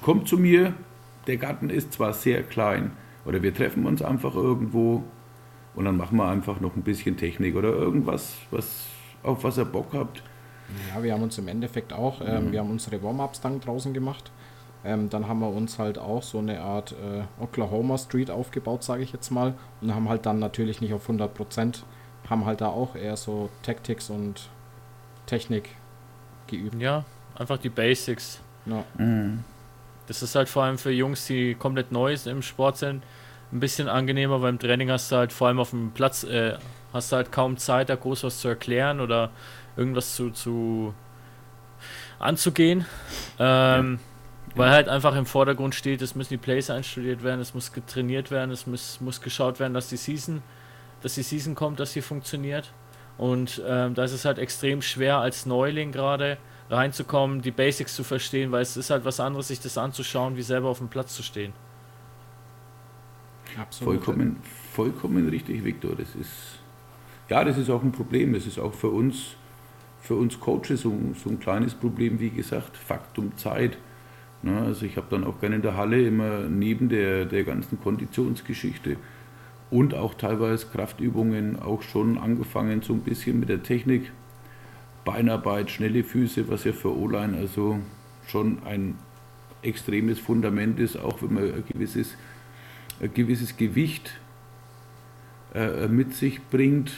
[0.00, 0.74] kommt zu mir,
[1.26, 2.92] der Garten ist zwar sehr klein,
[3.24, 5.02] oder wir treffen uns einfach irgendwo
[5.74, 8.86] und dann machen wir einfach noch ein bisschen Technik oder irgendwas, was,
[9.24, 10.22] auf was ihr Bock habt.
[10.94, 14.30] Ja, wir haben uns im Endeffekt auch, ähm, wir haben unsere Warm-Ups dann draußen gemacht.
[14.84, 19.02] Ähm, dann haben wir uns halt auch so eine Art äh, Oklahoma Street aufgebaut, sage
[19.02, 19.54] ich jetzt mal.
[19.80, 21.82] Und haben halt dann natürlich nicht auf 100%,
[22.28, 24.48] haben halt da auch eher so Tactics und
[25.26, 25.70] Technik
[26.46, 26.80] geübt.
[26.80, 28.40] Ja, einfach die Basics.
[28.66, 28.84] Ja.
[30.06, 33.02] Das ist halt vor allem für Jungs, die komplett neu im Sport sind,
[33.52, 36.56] ein bisschen angenehmer, weil im Training hast du halt vor allem auf dem Platz, äh,
[36.94, 39.30] hast du halt kaum Zeit, da groß was zu erklären oder
[39.76, 40.94] irgendwas zu, zu
[42.18, 42.86] anzugehen.
[43.38, 43.98] Ähm,
[44.54, 48.30] Weil halt einfach im Vordergrund steht, es müssen die Plays einstudiert werden, es muss getrainiert
[48.30, 50.42] werden, es muss, muss geschaut werden, dass die Season,
[51.02, 52.72] dass die Season kommt, dass sie funktioniert.
[53.18, 56.38] Und ähm, da ist es halt extrem schwer als Neuling gerade
[56.70, 60.42] reinzukommen, die Basics zu verstehen, weil es ist halt was anderes, sich das anzuschauen, wie
[60.42, 61.52] selber auf dem Platz zu stehen.
[63.60, 63.94] Absolut.
[63.94, 64.40] Vollkommen,
[64.72, 65.96] vollkommen richtig, Viktor.
[65.96, 66.30] Das ist,
[67.28, 68.32] ja, das ist auch ein Problem.
[68.32, 69.36] Das ist auch für uns,
[70.00, 73.78] für uns Coaches so, so ein kleines Problem, wie gesagt, Faktum Zeit.
[74.42, 77.80] Ne, also ich habe dann auch gerne in der Halle immer neben der, der ganzen
[77.80, 78.96] Konditionsgeschichte
[79.70, 84.12] und auch teilweise Kraftübungen auch schon angefangen so ein bisschen mit der Technik.
[85.04, 87.78] Beinarbeit, schnelle Füße, was ja für O-Line also
[88.26, 88.98] schon ein
[89.62, 92.16] extremes Fundament ist, auch wenn man ein gewisses,
[93.00, 94.12] ein gewisses Gewicht
[95.54, 96.92] äh, mit sich bringt.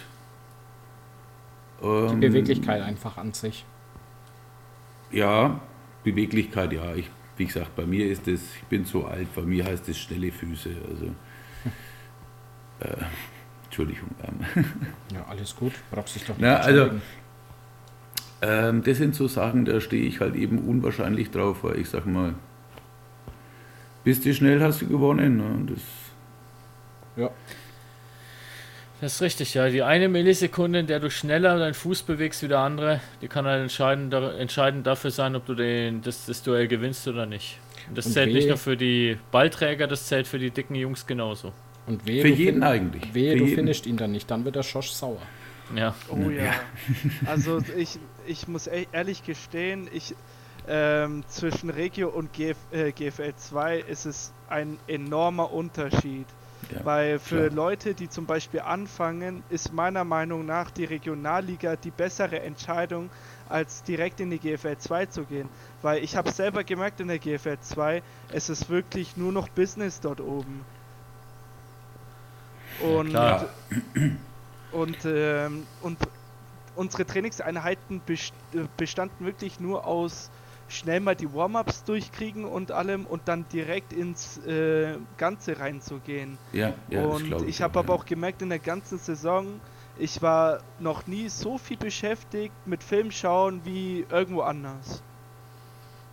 [1.82, 3.64] Die Ähm, Beweglichkeit einfach an sich.
[5.10, 5.60] Ja,
[6.04, 6.94] Beweglichkeit, ja.
[6.94, 9.98] Ich, wie gesagt, bei mir ist es, ich bin so alt, bei mir heißt es
[9.98, 10.70] schnelle Füße.
[10.88, 11.06] Also,
[12.80, 13.04] äh,
[13.64, 14.10] Entschuldigung.
[14.22, 14.64] Ähm,
[15.14, 15.72] Ja, alles gut.
[15.90, 16.90] Brauchst dich doch nicht Na, also-
[18.42, 22.04] ähm, das sind so Sachen, da stehe ich halt eben unwahrscheinlich drauf, weil ich sag
[22.06, 22.34] mal,
[24.04, 25.36] bist du schnell, hast du gewonnen.
[25.38, 25.66] Ne?
[25.72, 25.80] Das,
[27.16, 27.30] Ja,
[29.00, 29.68] Das ist richtig, ja.
[29.68, 33.44] Die eine Millisekunde, in der du schneller deinen Fuß bewegst wie der andere, die kann
[33.44, 37.58] halt entscheidend, entscheidend dafür sein, ob du den, das, das Duell gewinnst oder nicht.
[37.88, 40.74] Und das Und zählt nicht wehe- nur für die Ballträger, das zählt für die dicken
[40.74, 41.52] Jungs genauso.
[41.86, 43.12] und wehe, für du jeden eigentlich.
[43.14, 43.56] Wehe, für du jeden.
[43.56, 45.20] finisht ihn dann nicht, dann wird der Schosch sauer.
[45.74, 45.94] Ja.
[46.08, 46.54] Oh ja.
[47.26, 50.14] Also ich, ich muss e ehrlich gestehen, ich
[50.68, 56.26] ähm, zwischen Regio und GF, äh, GFL 2 ist es ein enormer Unterschied.
[56.72, 57.50] Ja, Weil für klar.
[57.50, 63.10] Leute, die zum Beispiel anfangen, ist meiner Meinung nach die Regionalliga die bessere Entscheidung,
[63.48, 65.48] als direkt in die GFL 2 zu gehen.
[65.82, 68.02] Weil ich habe selber gemerkt in der GFL 2,
[68.32, 70.64] es ist wirklich nur noch Business dort oben.
[72.80, 73.48] Und, klar.
[74.72, 75.98] und, ähm, und
[76.74, 78.16] unsere Trainingseinheiten äh,
[78.76, 80.30] bestanden wirklich nur aus
[80.68, 86.38] schnell mal die Warm-ups durchkriegen und allem und dann direkt ins äh, Ganze reinzugehen.
[86.52, 88.00] Ja, ja, und glaub ich habe aber ja.
[88.00, 89.60] auch gemerkt in der ganzen Saison,
[89.98, 95.02] ich war noch nie so viel beschäftigt mit Film schauen wie irgendwo anders.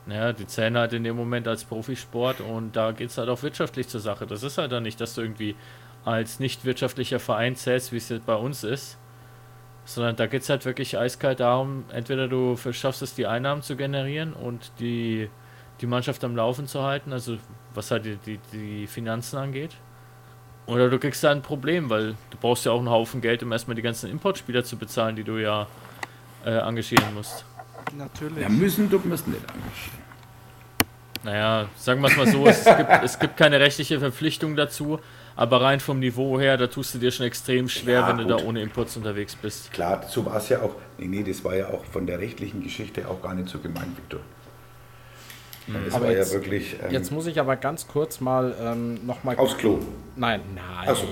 [0.08, 3.42] Ja, die zählen halt in dem Moment als Profisport und da geht es halt auch
[3.42, 4.28] wirtschaftlich zur Sache.
[4.28, 5.56] Das ist halt dann nicht, dass du irgendwie
[6.04, 8.98] als nicht wirtschaftlicher Verein zählst, wie es jetzt bei uns ist,
[9.86, 13.76] sondern da geht es halt wirklich eiskalt darum, entweder du schaffst es, die Einnahmen zu
[13.76, 15.30] generieren und die,
[15.82, 17.38] die Mannschaft am Laufen zu halten, also
[17.74, 19.72] was halt die, die, die Finanzen angeht,
[20.66, 23.52] oder du kriegst da ein Problem, weil du brauchst ja auch einen Haufen Geld, um
[23.52, 25.68] erstmal die ganzen Importspieler zu bezahlen, die du ja
[26.46, 27.46] äh, engagieren musst.
[27.98, 28.42] Natürlich.
[28.42, 30.04] Ja, müssen man es nicht engagieren.
[31.24, 35.00] Naja, sagen wir es mal so, es gibt, es gibt keine rechtliche Verpflichtung dazu,
[35.36, 38.26] aber rein vom Niveau her, da tust du dir schon extrem schwer, Ja, wenn du
[38.26, 38.46] da gut.
[38.46, 39.72] ohne Imports unterwegs bist.
[39.72, 40.76] Klar, so war es ja auch.
[40.98, 43.96] Nee, nee, das war ja auch von der rechtlichen Geschichte auch gar nicht so gemeint,
[43.98, 44.20] Victor.
[45.88, 49.06] Es Aber war jetzt- ja wirklich ähm, Jetzt muss ich aber ganz kurz mal ähm,
[49.06, 49.38] nochmal.
[49.38, 49.80] aufs Klo.
[50.18, 50.94] Nein, nein.
[50.96, 51.08] So.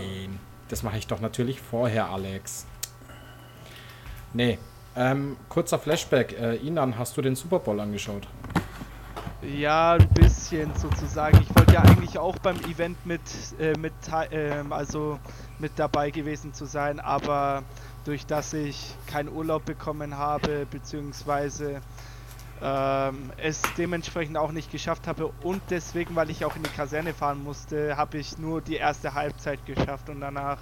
[0.68, 2.66] Das mache ich doch natürlich vorher, Alex.
[4.34, 4.58] Nee.
[4.96, 6.38] Ähm, kurzer Flashback.
[6.38, 8.28] Äh, Inan, hast du den Super Bowl angeschaut?
[9.42, 11.42] Ja, ein bisschen sozusagen.
[11.42, 13.22] Ich wollte ja eigentlich auch beim Event mit,
[13.60, 13.94] äh, mit,
[14.32, 15.18] ähm, also
[15.58, 17.64] mit dabei gewesen zu sein, aber
[18.06, 21.82] durch das ich keinen Urlaub bekommen habe, beziehungsweise
[22.62, 27.12] ähm, es dementsprechend auch nicht geschafft habe und deswegen, weil ich auch in die Kaserne
[27.12, 30.60] fahren musste, habe ich nur die erste Halbzeit geschafft und danach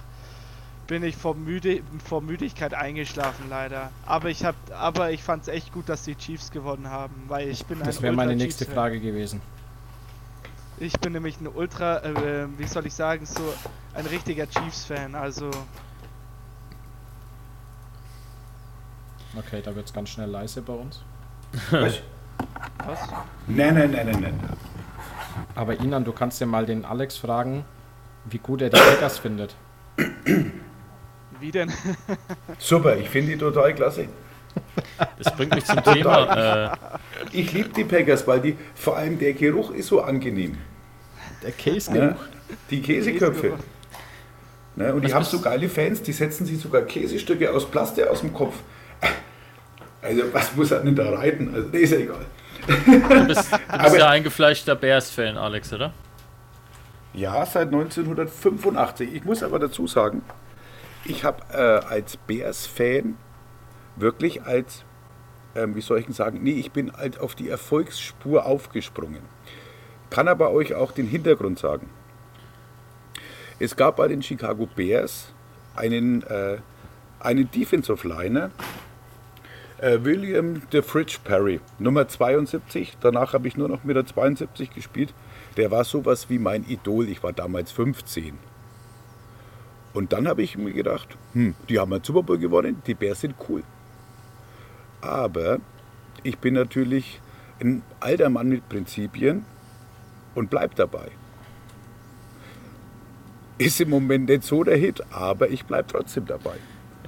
[0.90, 3.92] bin ich vor, Müde, vor Müdigkeit eingeschlafen leider.
[4.06, 7.48] Aber ich hab, aber ich fand es echt gut, dass die Chiefs gewonnen haben, weil
[7.48, 8.66] ich bin Das wäre meine nächste.
[8.66, 9.40] Frage gewesen.
[10.78, 13.40] Ich bin nämlich ein Ultra, äh, wie soll ich sagen, so
[13.94, 15.14] ein richtiger Chiefs-Fan.
[15.14, 15.50] Also
[19.36, 21.02] Okay, da wird es ganz schnell leise bei uns.
[21.70, 22.00] Was?
[22.84, 22.98] was?
[23.46, 24.40] Nein, nein, nein, nein, nein.
[25.54, 27.64] Aber Inan, du kannst ja mal den Alex fragen,
[28.24, 29.54] wie gut er die Packers findet.
[31.40, 31.72] Wie denn?
[32.58, 34.06] Super, ich finde die total klasse.
[35.18, 36.70] Das bringt mich zum Thema.
[36.72, 36.76] Äh,
[37.32, 40.58] Ich liebe die Packers, weil die, vor allem der Geruch ist so angenehm.
[41.42, 42.16] Der Case Ne?
[42.70, 43.40] Die Käseköpfe.
[43.50, 43.58] Käsegeruch.
[44.76, 44.94] Ne?
[44.94, 48.20] Und Was die haben so geile Fans, die setzen sich sogar Käsestücke aus Plaste aus
[48.20, 48.54] dem Kopf.
[50.02, 51.54] Also was muss er denn da reiten?
[51.54, 52.24] Also nee, ist ja egal.
[52.66, 55.92] du bist, du bist ja eingefleischter Bears-Fan, Alex, oder?
[57.12, 59.14] Ja, seit 1985.
[59.14, 60.22] Ich muss aber dazu sagen,
[61.04, 63.16] ich habe äh, als Bears-Fan
[63.96, 64.84] wirklich als,
[65.54, 69.22] ähm, wie soll ich denn sagen, nee, ich bin halt auf die Erfolgsspur aufgesprungen.
[70.10, 71.88] Kann aber euch auch den Hintergrund sagen.
[73.58, 75.32] Es gab bei den Chicago Bears
[75.76, 76.58] einen, äh,
[77.20, 78.50] einen Defensive Liner,
[79.78, 82.96] äh, William the Fridge Perry, Nummer 72.
[83.00, 85.14] Danach habe ich nur noch mit der 72 gespielt.
[85.56, 87.08] Der war sowas wie mein Idol.
[87.08, 88.38] Ich war damals 15.
[89.92, 93.20] Und dann habe ich mir gedacht, hm, die haben einen Super Bowl gewonnen, die Bears
[93.22, 93.62] sind cool.
[95.00, 95.58] Aber
[96.22, 97.20] ich bin natürlich
[97.60, 99.44] ein alter Mann mit Prinzipien
[100.34, 101.08] und bleib dabei.
[103.58, 106.54] Ist im Moment nicht so der Hit, aber ich bleib trotzdem dabei.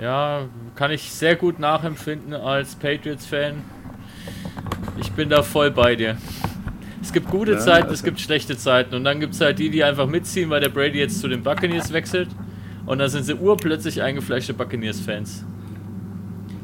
[0.01, 3.62] Ja, kann ich sehr gut nachempfinden als Patriots-Fan.
[4.99, 6.16] Ich bin da voll bei dir.
[7.01, 8.95] Es gibt gute Ja, Zeiten, es also- gibt schlechte Zeiten.
[8.95, 11.42] Und dann gibt es halt die, die einfach mitziehen, weil der Brady jetzt zu den
[11.42, 12.29] Buccaneers wechselt.
[12.87, 15.45] Und dann sind sie urplötzlich eingefleischte Buccaneers-Fans.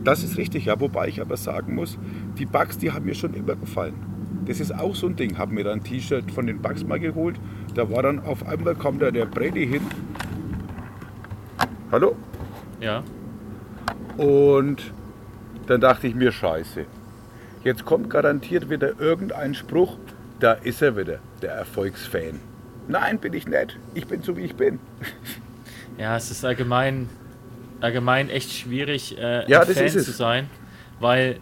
[0.03, 1.99] Das ist richtig, ja, wobei ich aber sagen muss,
[2.39, 3.95] die Bugs, die haben mir schon immer gefallen.
[4.47, 5.37] Das ist auch so ein Ding.
[5.37, 7.37] Haben mir dann ein T-Shirt von den Bugs mal geholt.
[7.75, 9.83] Da war dann auf einmal kommt da der Brady hin.
[11.93, 12.17] Hallo?
[12.81, 13.03] Ja.
[14.17, 14.93] Und
[15.67, 16.87] dann dachte ich mir, scheiße.
[17.63, 19.99] Jetzt kommt garantiert wieder irgendein Spruch,
[20.41, 22.41] da ist er wieder, der Erfolgsfan.
[22.87, 23.79] Nein, bin ich nicht.
[23.95, 24.79] Ich bin so, wie ich bin.
[25.99, 27.09] Ja, es ist allgemein,
[27.81, 30.05] allgemein echt schwierig, äh, Ja, ein das Fan ist es.
[30.07, 30.49] zu sein,
[31.01, 31.39] weil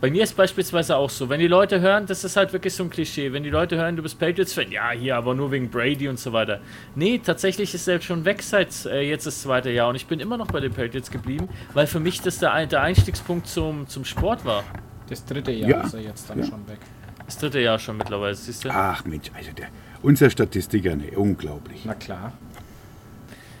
[0.00, 2.84] bei mir ist beispielsweise auch so, wenn die Leute hören, das ist halt wirklich so
[2.84, 6.08] ein Klischee, wenn die Leute hören, du bist Patriots-Fan, ja, hier aber nur wegen Brady
[6.08, 6.60] und so weiter.
[6.94, 10.20] Nee, tatsächlich ist er schon weg seit äh, jetzt das zweite Jahr und ich bin
[10.20, 13.88] immer noch bei den Patriots geblieben, weil für mich das der, Ein- der Einstiegspunkt zum,
[13.88, 14.62] zum Sport war.
[15.08, 15.80] Das dritte Jahr Ja.
[15.82, 16.44] ist er jetzt dann Ja.
[16.44, 16.78] schon weg.
[17.24, 18.68] Das dritte Jahr schon mittlerweile, siehst du?
[18.70, 19.68] Ach Mensch, also der,
[20.02, 21.80] unser Statistiker, ne, unglaublich.
[21.86, 22.34] Na klar.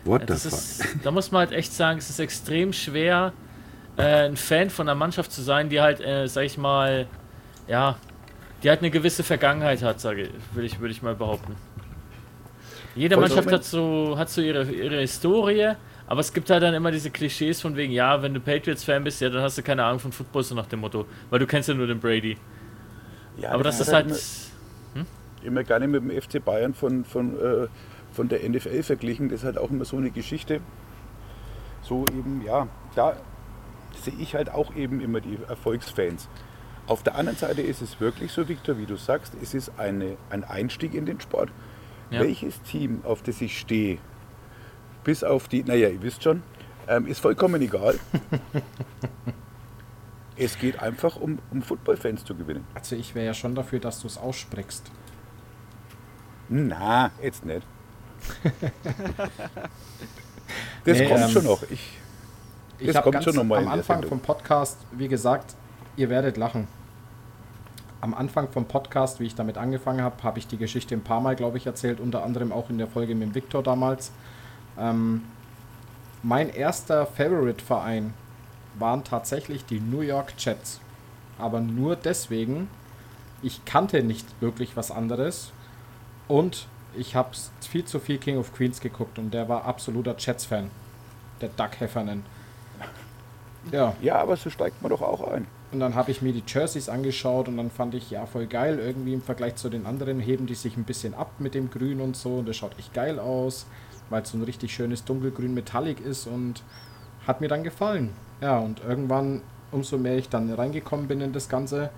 [0.04, 0.62] What Ja, the fuck?
[0.62, 3.32] ist, da muss man halt echt sagen, es ist extrem schwer,
[3.96, 7.10] äh, ein Fan von einer Mannschaft zu sein, die halt, äh, sag ich mal,
[7.66, 7.98] ja,
[8.62, 11.58] die halt eine gewisse Vergangenheit hat, sage ich, würde ich, würde ich mal behaupten.
[12.94, 13.16] Jede.
[13.16, 15.72] Mannschaft hat so, hat so ihre, ihre Historie,
[16.06, 19.20] aber es gibt halt dann immer diese Klischees von wegen, ja, wenn du Patriots-Fan bist,
[19.20, 21.68] ja, dann hast du keine Ahnung von Football, so nach dem Motto, weil du kennst
[21.68, 22.38] ja nur den Brady.
[23.36, 25.06] Ja, Aber das ist halt, Immer,
[25.42, 27.68] immer gerne mit dem FC Bayern von, von, äh,
[28.14, 29.28] von der NFL verglichen.
[29.28, 30.60] Das ist halt auch immer so eine Geschichte.
[31.82, 33.16] So eben, ja, da
[34.02, 36.28] sehe ich halt auch eben immer die Erfolgsfans.
[36.86, 40.16] Auf der anderen Seite ist es wirklich so, Victor, wie du sagst, es ist eine,
[40.30, 41.50] ein Einstieg in den Sport.
[42.10, 42.20] Ja.
[42.20, 43.98] Welches Team, auf das ich stehe,
[45.02, 46.42] bis auf die, naja, ihr wisst schon,
[46.86, 47.98] ähm, ist vollkommen egal.
[50.36, 52.66] es geht einfach um, um Footballfans zu gewinnen.
[52.74, 54.90] Also ich wäre ja schon dafür, dass du es aussprichst.
[56.50, 57.66] Na, jetzt nicht.
[60.84, 61.62] Das Nee, kommt ähm, schon noch.
[61.70, 61.98] Ich,
[62.78, 65.54] Ich Das kommt schon noch mal am Anfang vom Podcast, wie gesagt,
[65.96, 66.68] ihr werdet lachen.
[68.00, 71.20] Am Anfang vom Podcast, wie ich damit angefangen habe, habe ich die Geschichte ein paar
[71.20, 74.12] Mal, glaube ich, erzählt, unter anderem auch in der Folge mit dem Victor damals.
[74.78, 75.22] Ähm,
[76.22, 78.12] mein erster Favorite-Verein
[78.78, 80.80] waren tatsächlich die New York Jets.
[81.38, 82.68] Aber nur deswegen,
[83.42, 85.52] ich kannte nicht wirklich was anderes
[86.28, 87.30] und ich habe
[87.60, 90.70] viel zu viel King of Queens geguckt und der war absoluter Jets-Fan.
[91.40, 92.24] Der Doug Heffernan.
[93.72, 95.46] Ja, ja, aber so steigt man doch auch ein.
[95.72, 98.78] Und dann habe ich mir die Jerseys angeschaut und dann fand ich, ja, voll geil.
[98.78, 102.00] Irgendwie im Vergleich zu den anderen heben die sich ein bisschen ab mit dem Grün
[102.00, 102.36] und so.
[102.36, 103.66] Und das schaut echt geil aus,
[104.10, 106.62] weil es so ein richtig schönes dunkelgrün Metallic ist und
[107.26, 108.10] hat mir dann gefallen.
[108.40, 111.90] Ja, und irgendwann, umso mehr ich dann reingekommen bin in das Ganze,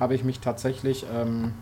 [0.00, 1.52] habe ich mich tatsächlich ähm,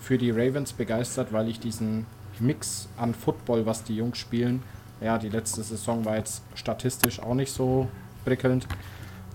[0.00, 2.06] für die Ravens begeistert, weil ich diesen
[2.40, 4.62] Mix an Football, was die Jungs spielen,
[5.00, 7.88] ja, die letzte Saison war jetzt statistisch auch nicht so
[8.24, 8.66] prickelnd,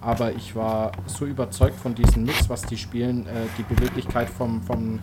[0.02, 4.62] aber ich war so überzeugt von diesem Mix, was die spielen, äh, die Beweglichkeit vom,
[4.62, 5.00] vom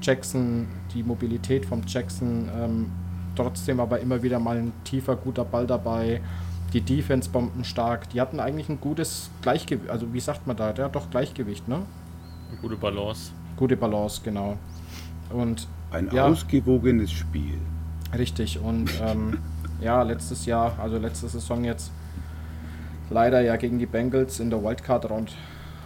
[0.00, 2.92] Jackson, die Mobilität vom Jackson, ähm,
[3.34, 6.20] trotzdem aber immer wieder mal ein tiefer, guter Ball dabei,
[6.72, 10.88] die Defense bombenstark, die hatten eigentlich ein gutes Gleichgewicht, also wie sagt man da, ja
[10.88, 11.82] doch Gleichgewicht, ne?
[12.50, 13.32] Eine gute Balance.
[13.56, 14.58] Gute Balance, genau.
[15.34, 16.26] Und Ein Ja.
[16.26, 17.58] ausgewogenes Spiel.
[18.16, 19.38] Richtig, und ähm,
[19.80, 21.90] ja, letztes Jahr, also letzte Saison jetzt,
[23.10, 25.34] leider ja gegen die Bengals in der Wildcard-Round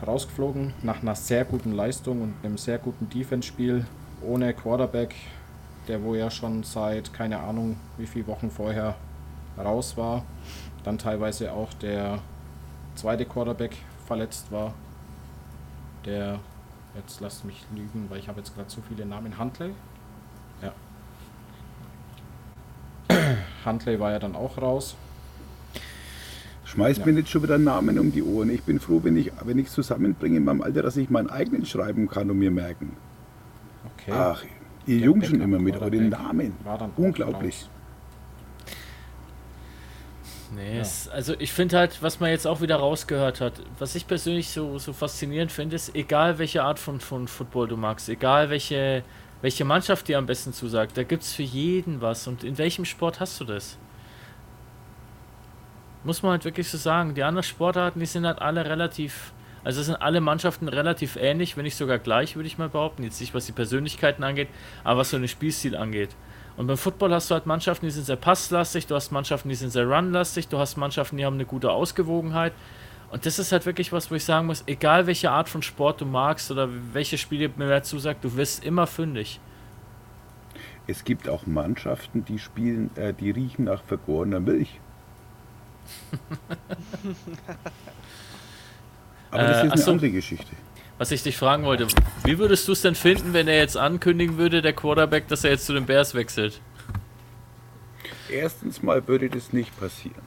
[0.06, 3.86] rausgeflogen, nach einer sehr guten Leistung und einem sehr guten Defense-Spiel,
[4.22, 5.14] ohne Quarterback,
[5.88, 8.94] der wo ja schon seit, keine Ahnung, wie viele Wochen vorher
[9.58, 10.24] raus war.
[10.84, 12.18] Dann teilweise auch der
[12.94, 14.74] zweite Quarterback verletzt war,
[16.04, 16.38] der,
[16.96, 19.72] jetzt lasst mich lügen, weil ich habe jetzt gerade so viele Namen, Huntley?
[20.62, 20.72] Ja.
[23.64, 24.96] Huntley war ja dann auch raus.
[26.64, 27.06] Schmeiß Ja.
[27.06, 28.50] mir nicht schon wieder Namen um die Ohren.
[28.50, 31.64] Ich bin froh, wenn ich wenn ich zusammenbringe in meinem Alter, dass ich meinen eigenen
[31.64, 32.94] schreiben kann und mir merken.
[33.96, 34.12] Okay.
[34.12, 34.42] Ach,
[34.86, 36.52] ihr Jungen schon immer mit euren Namen.
[36.64, 37.62] war dann auch Unglaublich.
[37.62, 37.70] raus.
[40.54, 40.80] Nee, Ja.
[40.80, 44.48] es, also ich finde halt, was man jetzt auch wieder rausgehört hat, was ich persönlich
[44.48, 49.02] so, so faszinierend finde, ist, egal welche Art von, von Football du magst, egal welche,
[49.42, 52.26] welche Mannschaft dir am besten zusagt, da gibt es für jeden was.
[52.26, 53.76] Und in welchem Sport hast du das?
[56.04, 57.14] Muss man halt wirklich so sagen.
[57.14, 59.32] Die anderen Sportarten, die sind halt alle relativ,
[59.64, 63.02] also sind alle Mannschaften relativ ähnlich, wenn nicht sogar gleich, würde ich mal behaupten.
[63.02, 64.48] Jetzt nicht, was die Persönlichkeiten angeht,
[64.84, 66.10] aber was so den Spielstil angeht.
[66.58, 69.54] Und beim Football hast du halt Mannschaften, die sind sehr passlastig, du hast Mannschaften, die
[69.54, 72.52] sind sehr runlastig, du hast Mannschaften, die haben eine gute Ausgewogenheit.
[73.12, 76.00] Und das ist halt wirklich was, wo ich sagen muss, egal welche Art von Sport
[76.00, 79.38] du magst oder welche Spiele mir dazu sagt, du wirst immer fündig.
[80.88, 84.80] Es gibt auch Mannschaften, die spielen, äh, die riechen nach vergorener Milch.
[89.30, 89.90] Aber das Äh, ist eine so.
[89.92, 90.56] andere Geschichte.
[90.98, 91.86] Was ich dich fragen wollte,
[92.24, 95.50] wie würdest du es denn finden, wenn er jetzt ankündigen würde, der Quarterback, dass er
[95.52, 96.60] jetzt zu den Bears wechselt?
[98.28, 100.22] Erstens mal würde das nicht passieren.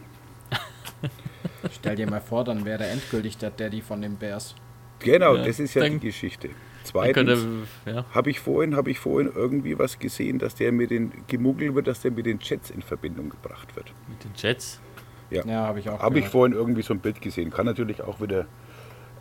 [1.73, 4.55] Stell dir mal vor, dann wäre er endgültig der Daddy von den Bears.
[4.99, 6.49] Genau, Ja, das ist ja dann- die Geschichte.
[6.83, 7.45] Zweitens
[7.85, 8.05] ja.
[8.11, 11.85] habe ich vorhin, habe ich vorhin irgendwie was gesehen, dass der mit den gemuggelt wird,
[11.85, 13.93] dass der mit den Jets in Verbindung gebracht wird.
[14.07, 14.79] Mit den Jets.
[15.29, 17.51] Ja, Ja, habe ich auch habe ich vorhin irgendwie so ein Bild gesehen.
[17.51, 18.47] Kann natürlich auch wieder.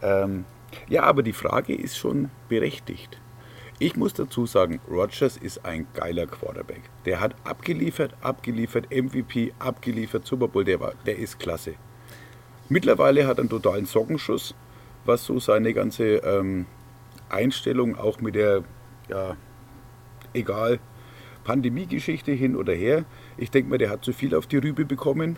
[0.01, 0.47] Ähm,
[0.89, 3.19] ja, aber die Frage ist schon berechtigt.
[3.83, 6.83] Ich muss dazu sagen, Rogers ist ein geiler Quarterback.
[7.07, 11.75] Der hat abgeliefert, abgeliefert, MVP, abgeliefert, Super Bowl, der, war, der ist klasse.
[12.69, 14.55] Mittlerweile hat er einen totalen Sockenschuss,
[15.07, 16.67] was so seine ganze ähm,
[17.31, 18.65] Einstellung auch mit der,
[19.09, 19.37] ja,
[20.35, 20.79] egal,
[21.45, 23.05] Pandemie-Geschichte hin oder her.
[23.39, 25.37] Ich denke mal, der hat zu viel auf die Rübe bekommen,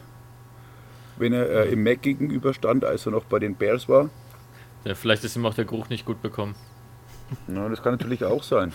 [1.17, 4.11] wenn er äh, im Mac gegenüber stand, als er noch bei den Bears war.
[4.85, 6.55] Ja, vielleicht ist ihm auch der Geruch nicht gut bekommen.
[7.47, 8.73] Na, das kann natürlich auch sein.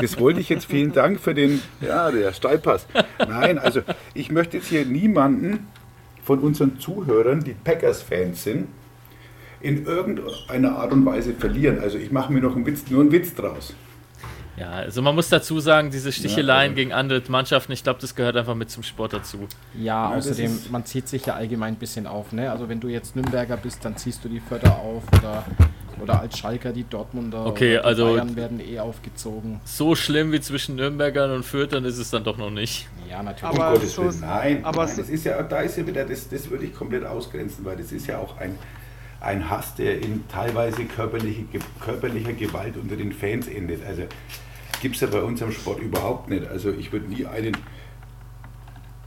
[0.00, 2.86] Das wollte ich jetzt, vielen Dank für den, ja, der Steilpass.
[3.18, 3.80] Nein, also
[4.14, 5.66] ich möchte jetzt hier niemanden
[6.22, 8.68] von unseren Zuhörern, die Packers-Fans sind,
[9.60, 11.80] in irgendeiner Art und Weise verlieren.
[11.80, 13.74] Also ich mache mir noch einen Witz, nur einen Witz draus.
[14.58, 18.14] Ja, also man muss dazu sagen, diese Sticheleien also- gegen andere Mannschaften, ich glaube, das
[18.14, 19.46] gehört einfach mit zum Sport dazu.
[19.74, 22.32] Ja, Ja, außerdem, man zieht sich ja allgemein ein bisschen auf.
[22.32, 22.50] Ne?
[22.50, 25.44] Also wenn du jetzt Nürnberger bist, dann ziehst du die Förder auf oder,
[26.02, 29.60] oder als Schalker die Dortmunder Okay, oder die also- Bayern werden eh aufgezogen.
[29.64, 32.88] So schlimm wie zwischen Nürnbergern und Fürthern ist es dann doch noch nicht.
[33.10, 33.54] Ja, natürlich.
[33.54, 36.28] Aber um Gottes Willen, nein, aber nein, das ist ja, da ist ja wieder, das,
[36.30, 38.54] das würde ich komplett ausgrenzen, weil das ist ja auch ein,
[39.20, 41.44] ein Hass, der in teilweise körperliche,
[41.80, 43.84] körperlicher Gewalt unter den Fans endet.
[43.86, 44.02] Also
[44.80, 46.46] gibt es ja bei uns am Sport überhaupt nicht.
[46.46, 47.54] Also ich würde nie einen,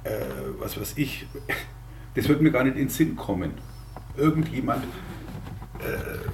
[0.03, 0.19] äh,
[0.59, 1.27] was weiß ich,
[2.15, 3.53] das würde mir gar nicht in den Sinn kommen.
[4.17, 4.83] Irgendjemand,
[5.79, 6.29] äh,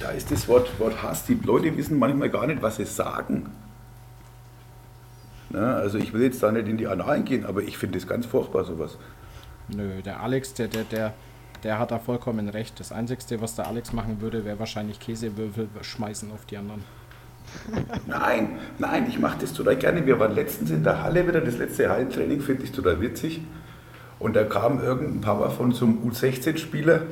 [0.00, 3.50] da ist das Wort, Wort Hass, die Leute wissen manchmal gar nicht, was sie sagen.
[5.50, 8.08] Na, also ich will jetzt da nicht in die Annalen gehen, aber ich finde das
[8.08, 8.98] ganz furchtbar, sowas.
[9.68, 11.14] Nö, der Alex, der, der, der,
[11.62, 12.78] der hat da vollkommen recht.
[12.78, 16.84] Das Einzige, was der Alex machen würde, wäre wahrscheinlich Käsewürfel schmeißen auf die anderen.
[18.06, 20.06] Nein, nein, ich mache das total gerne.
[20.06, 23.40] Wir waren letztens in der Halle wieder, das letzte Hallentraining finde ich total witzig.
[24.18, 27.02] Und da kam irgendein Papa von so einem U16-Spieler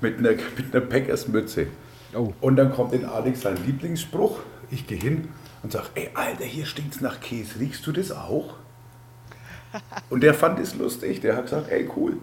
[0.00, 1.68] mit einer, mit einer Packersmütze.
[2.14, 2.32] Oh.
[2.40, 4.40] Und dann kommt in Alex sein Lieblingsspruch.
[4.70, 5.28] Ich gehe hin
[5.62, 7.58] und sage, ey Alter, hier stinkt's nach Käse.
[7.58, 8.54] Riechst du das auch?
[10.10, 11.20] Und der fand es lustig.
[11.20, 12.16] Der hat gesagt, ey cool.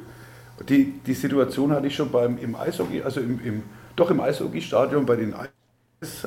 [0.69, 3.63] Die, die Situation hatte ich schon beim, im Eishockey, also im, im,
[3.95, 5.49] doch im Eishockeystadion bei den, Eis,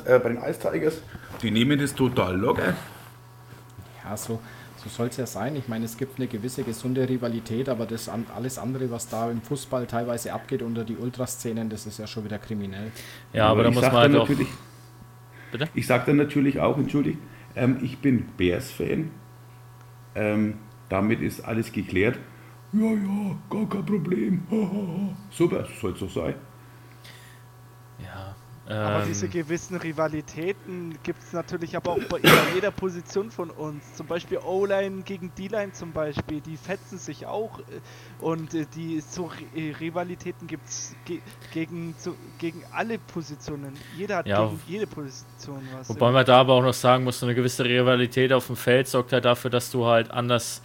[0.05, 1.01] äh, bei den Ice Tigers.
[1.41, 2.73] Die nehmen das total locker.
[4.03, 4.39] Ja, so,
[4.77, 5.55] so soll es ja sein.
[5.55, 9.41] Ich meine, es gibt eine gewisse gesunde Rivalität, aber das alles andere, was da im
[9.41, 12.91] Fußball teilweise abgeht unter die Ultraszenen, das ist ja schon wieder kriminell.
[13.33, 14.29] Ja, aber da ich muss man halt auch.
[15.51, 15.69] Bitte?
[15.73, 17.19] Ich sage dann natürlich auch, entschuldigt,
[17.55, 19.11] ähm, ich bin Bears-Fan.
[20.15, 20.55] Ähm,
[20.89, 22.17] damit ist alles geklärt.
[22.73, 24.43] Ja, ja, gar kein Problem.
[25.31, 26.35] Super, soll es so sein.
[28.69, 32.19] Aber ähm, diese gewissen Rivalitäten gibt es natürlich aber auch bei
[32.53, 33.93] jeder Position von uns.
[33.93, 37.59] Zum Beispiel O-Line gegen D-Line zum Beispiel, die fetzen sich auch.
[37.59, 37.63] äh,
[38.19, 41.21] Und äh, die so äh, Rivalitäten gibt es ge
[41.53, 41.95] gegen,
[42.39, 43.73] gegen alle Positionen.
[43.97, 44.45] Jeder hat Ja.
[44.45, 45.89] gegen jede Position was.
[45.89, 49.13] Wobei man da aber auch noch sagen muss, eine gewisse Rivalität auf dem Feld sorgt
[49.13, 50.61] halt dafür, dass du halt anders,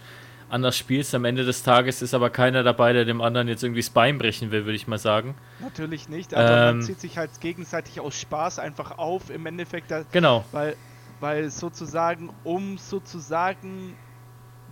[0.53, 1.13] anders spielst.
[1.15, 4.17] Am Ende des Tages ist aber keiner dabei, der dem anderen jetzt irgendwie das Bein
[4.17, 5.35] brechen will, würde ich mal sagen.
[5.59, 6.77] Natürlich nicht, aber Ähm.
[6.77, 9.29] man zieht sich halt gegenseitig aus Spaß einfach auf.
[9.29, 10.45] Im Endeffekt, da, Genau.
[10.51, 10.75] weil,
[11.19, 13.95] weil sozusagen, um sozusagen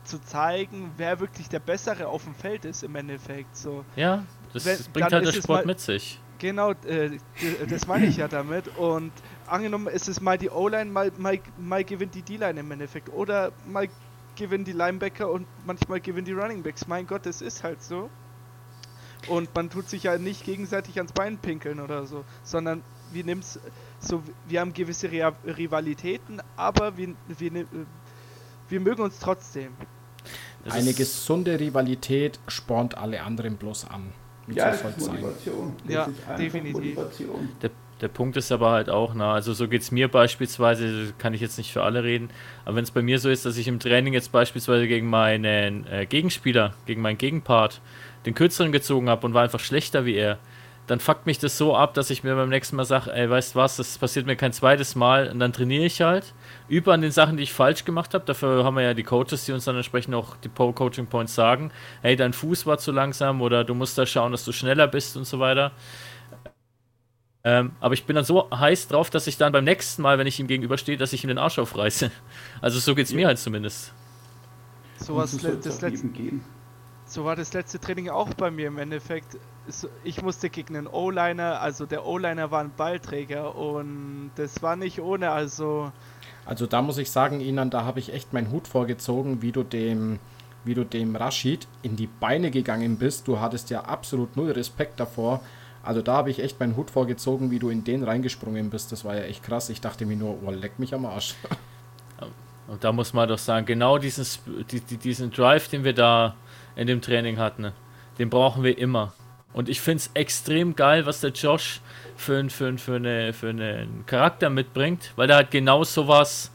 [0.03, 3.55] zu zeigen, wer wirklich der Bessere auf dem Feld ist im Endeffekt.
[3.55, 3.86] So.
[3.95, 4.23] Ja,
[4.53, 6.19] das Wenn- bringt dann halt der Sport mit sich.
[6.39, 7.17] Genau, äh,
[7.69, 8.67] das meine ich ja damit.
[8.77, 9.11] Und
[9.45, 13.09] angenommen ist es mal die O-Line, mal, mal, mal gewinnt die D-Line im Endeffekt.
[13.13, 13.88] Oder mal
[14.36, 16.88] gewinnen die Linebacker und manchmal gewinnen die Running Backs.
[16.88, 18.09] Mein Gott, das ist halt so.
[19.27, 23.59] Und man tut sich ja nicht gegenseitig ans Bein pinkeln oder so, sondern wir nimmen's
[23.99, 27.65] so, wir haben gewisse Rivalitäten, aber wir, wir,
[28.67, 29.73] wir mögen uns trotzdem.
[30.63, 34.11] Das Eine gesunde Rivalität spornt alle anderen bloß an.
[34.47, 35.11] Ja, so.
[35.11, 35.75] Motivation.
[35.86, 36.73] Das Ja, definitiv.
[36.73, 37.49] Motivation.
[37.61, 37.69] Der,
[38.01, 41.41] der Punkt ist aber halt auch, na, also so geht es mir beispielsweise, kann ich
[41.41, 42.29] jetzt nicht für alle reden,
[42.65, 45.85] aber wenn es bei mir so ist, dass ich im Training jetzt beispielsweise gegen meinen
[45.87, 47.79] äh, Gegenspieler, gegen meinen Gegenpart,
[48.25, 50.39] den kürzeren gezogen habe und war einfach schlechter wie er,
[50.87, 53.55] dann fuckt mich das so ab, dass ich mir beim nächsten Mal sage, ey, weißt
[53.55, 56.33] was, das passiert mir kein zweites Mal und dann trainiere ich halt,
[56.67, 58.25] übe an den Sachen, die ich falsch gemacht habe.
[58.25, 61.71] Dafür haben wir ja die Coaches, die uns dann entsprechend auch die Coaching Points sagen,
[62.01, 65.15] hey, dein Fuß war zu langsam oder du musst da schauen, dass du schneller bist
[65.15, 65.71] und so weiter.
[67.43, 70.27] Ähm, aber ich bin dann so heiß drauf, dass ich dann beim nächsten Mal, wenn
[70.27, 72.11] ich ihm gegenüberstehe, dass ich ihm den Arsch aufreiße.
[72.61, 73.93] Also so geht's mir halt zumindest.
[74.97, 76.09] So, was, soll's das letzte.
[77.05, 79.37] So war das letzte Training auch bei mir im Endeffekt.
[80.03, 85.01] Ich musste gegen einen O-Liner, also der O-Liner war ein Ballträger und das war nicht
[85.01, 85.91] ohne, also
[86.45, 89.63] Also da muss ich sagen, Ihnen, da habe ich echt meinen Hut vorgezogen, wie du
[89.63, 90.19] dem,
[90.63, 93.27] wie du dem Rashid in die Beine gegangen bist.
[93.27, 95.41] Du hattest ja absolut null Respekt davor.
[95.84, 98.91] Also da habe ich echt meinen Hut vorgezogen, wie du in den reingesprungen bist.
[98.91, 99.69] Das war ja echt krass.
[99.69, 101.36] Ich dachte mir nur, oh, leck mich am Arsch.
[102.67, 104.25] Und da muss man doch sagen, genau diesen,
[105.03, 106.36] diesen Drive, den wir da
[106.75, 107.73] in dem Training hatten,
[108.17, 109.13] den brauchen wir immer.
[109.51, 111.82] Und ich finde es extrem geil, was der Josh
[112.15, 116.51] für, für, für, eine, für einen Charakter mitbringt, weil er halt genau sowas,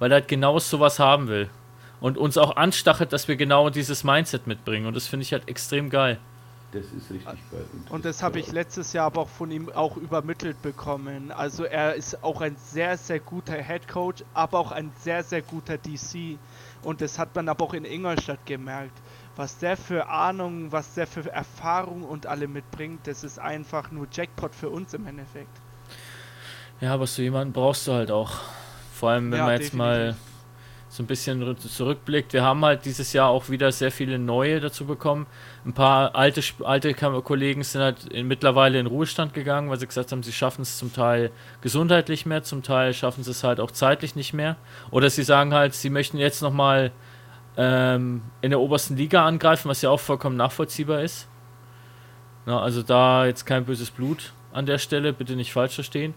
[0.00, 1.48] weil er halt genau sowas haben will.
[2.00, 4.86] Und uns auch anstachelt, dass wir genau dieses Mindset mitbringen.
[4.86, 6.18] Und das finde ich halt extrem geil.
[6.72, 7.66] Das ist richtig geil.
[7.88, 11.32] und das habe ich letztes Jahr aber auch von ihm auch übermittelt bekommen.
[11.32, 15.42] Also er ist auch ein sehr, sehr guter Head Coach, aber auch ein sehr, sehr
[15.42, 16.38] guter DC.
[16.82, 19.02] Und das hat man aber auch in Ingolstadt gemerkt.
[19.34, 24.06] Was der für Ahnung, was der für Erfahrung und alle mitbringt, das ist einfach nur
[24.12, 25.60] Jackpot für uns im Endeffekt.
[26.80, 28.32] Ja, aber so jemanden brauchst du halt auch.
[28.92, 30.16] Vor allem, wenn Ja, man jetzt mal.
[30.92, 32.32] So ein bisschen rü- zurückblickt.
[32.32, 35.26] Wir haben halt dieses Jahr auch wieder sehr viele neue dazu bekommen.
[35.64, 40.10] Ein paar alte, alte Kollegen sind halt in, mittlerweile in Ruhestand gegangen, weil sie gesagt
[40.10, 41.30] haben, sie schaffen es zum Teil
[41.60, 44.56] gesundheitlich mehr, zum Teil schaffen sie es halt auch zeitlich nicht mehr.
[44.90, 46.90] Oder sie sagen halt, sie möchten jetzt nochmal
[47.56, 51.28] ähm, in der obersten Liga angreifen, was ja auch vollkommen nachvollziehbar ist.
[52.46, 56.14] Na, also da jetzt kein böses Blut an der Stelle, bitte nicht falsch verstehen.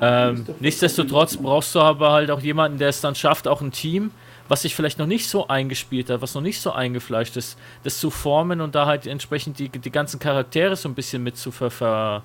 [0.00, 4.10] Ähm, nichtsdestotrotz brauchst du aber halt auch jemanden, der es dann schafft, auch ein Team,
[4.48, 7.98] was sich vielleicht noch nicht so eingespielt hat, was noch nicht so eingefleischt ist, das
[7.98, 11.50] zu formen und da halt entsprechend die, die ganzen Charaktere so ein bisschen mit zu
[11.50, 12.22] ver, ver,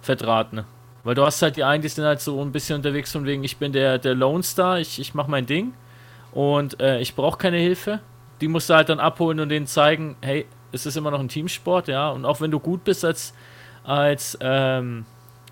[0.00, 0.64] verdrahten.
[1.04, 3.42] Weil du hast halt die einen, die sind halt so ein bisschen unterwegs von wegen,
[3.44, 5.72] ich bin der, der Lone Star, ich, ich mache mein Ding
[6.32, 8.00] und äh, ich brauche keine Hilfe.
[8.40, 11.28] Die musst du halt dann abholen und denen zeigen, hey, es ist immer noch ein
[11.28, 13.34] Teamsport, ja, und auch wenn du gut bist als,
[13.84, 15.04] als, ähm,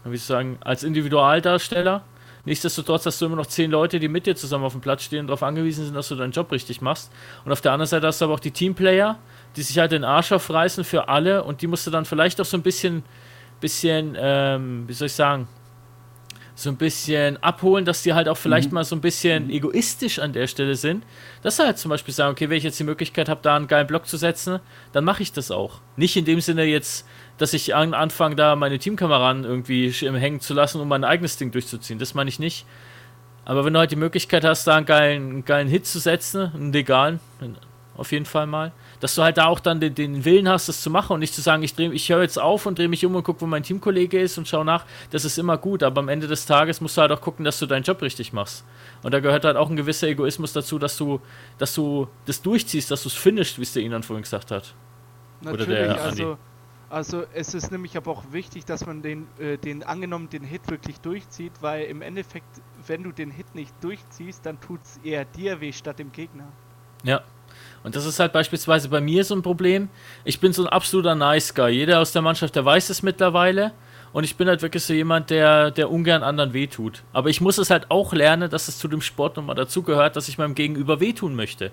[0.05, 2.03] wie soll ich sagen, als Individualdarsteller,
[2.44, 5.20] nichtsdestotrotz hast du immer noch zehn Leute, die mit dir zusammen auf dem Platz stehen
[5.20, 7.12] und darauf angewiesen sind, dass du deinen Job richtig machst.
[7.44, 9.18] Und auf der anderen Seite hast du aber auch die Teamplayer,
[9.57, 12.44] die sich halt den Arsch aufreißen für alle und die musst du dann vielleicht auch
[12.44, 13.03] so ein bisschen
[13.61, 15.46] bisschen, ähm, wie soll ich sagen,
[16.61, 18.75] so ein bisschen abholen, dass die halt auch vielleicht mhm.
[18.75, 19.51] mal so ein bisschen mhm.
[19.51, 21.05] egoistisch an der Stelle sind.
[21.43, 23.67] Dass sie halt zum Beispiel sagen, okay, wenn ich jetzt die Möglichkeit habe, da einen
[23.67, 24.61] geilen Block zu setzen,
[24.93, 25.81] dann mache ich das auch.
[25.97, 27.07] Nicht in dem Sinne jetzt,
[27.39, 31.51] dass ich an, anfange, da meine Teamkameraden irgendwie hängen zu lassen, um mein eigenes Ding
[31.51, 31.99] durchzuziehen.
[31.99, 32.67] Das meine ich nicht.
[33.45, 36.53] Aber wenn du halt die Möglichkeit hast, da einen geilen, einen geilen Hit zu setzen,
[36.55, 37.21] einen legalen,
[37.97, 40.82] auf jeden Fall mal, dass du halt da auch dann den, den Willen hast, das
[40.82, 43.14] zu machen und nicht zu sagen, ich, ich höre jetzt auf und drehe mich um
[43.14, 44.84] und gucke, wo mein Teamkollege ist und schau nach.
[45.11, 47.59] Das ist immer gut, aber am Ende des Tages musst du halt auch gucken, dass
[47.59, 48.64] du deinen Job richtig machst.
[49.03, 51.20] Und da gehört halt auch ein gewisser Egoismus dazu, dass du,
[51.59, 54.74] dass du das durchziehst, dass du es finishst, wie es der Ihnen vorhin gesagt hat.
[55.40, 56.38] Natürlich, Oder der also,
[56.90, 60.68] also es ist nämlich aber auch wichtig, dass man den, äh, den angenommen den Hit
[60.68, 65.24] wirklich durchzieht, weil im Endeffekt, wenn du den Hit nicht durchziehst, dann tut es eher
[65.24, 66.48] dir weh statt dem Gegner.
[67.03, 67.22] Ja,
[67.83, 69.89] und das ist halt beispielsweise bei mir so ein Problem.
[70.24, 71.70] Ich bin so ein absoluter Nice Guy.
[71.70, 73.72] Jeder aus der Mannschaft, der weiß es mittlerweile.
[74.12, 77.05] Und ich bin halt wirklich so jemand, der, der ungern anderen wehtut.
[77.12, 80.28] Aber ich muss es halt auch lernen, dass es zu dem Sport nochmal dazugehört, dass
[80.28, 81.70] ich meinem Gegenüber wehtun möchte.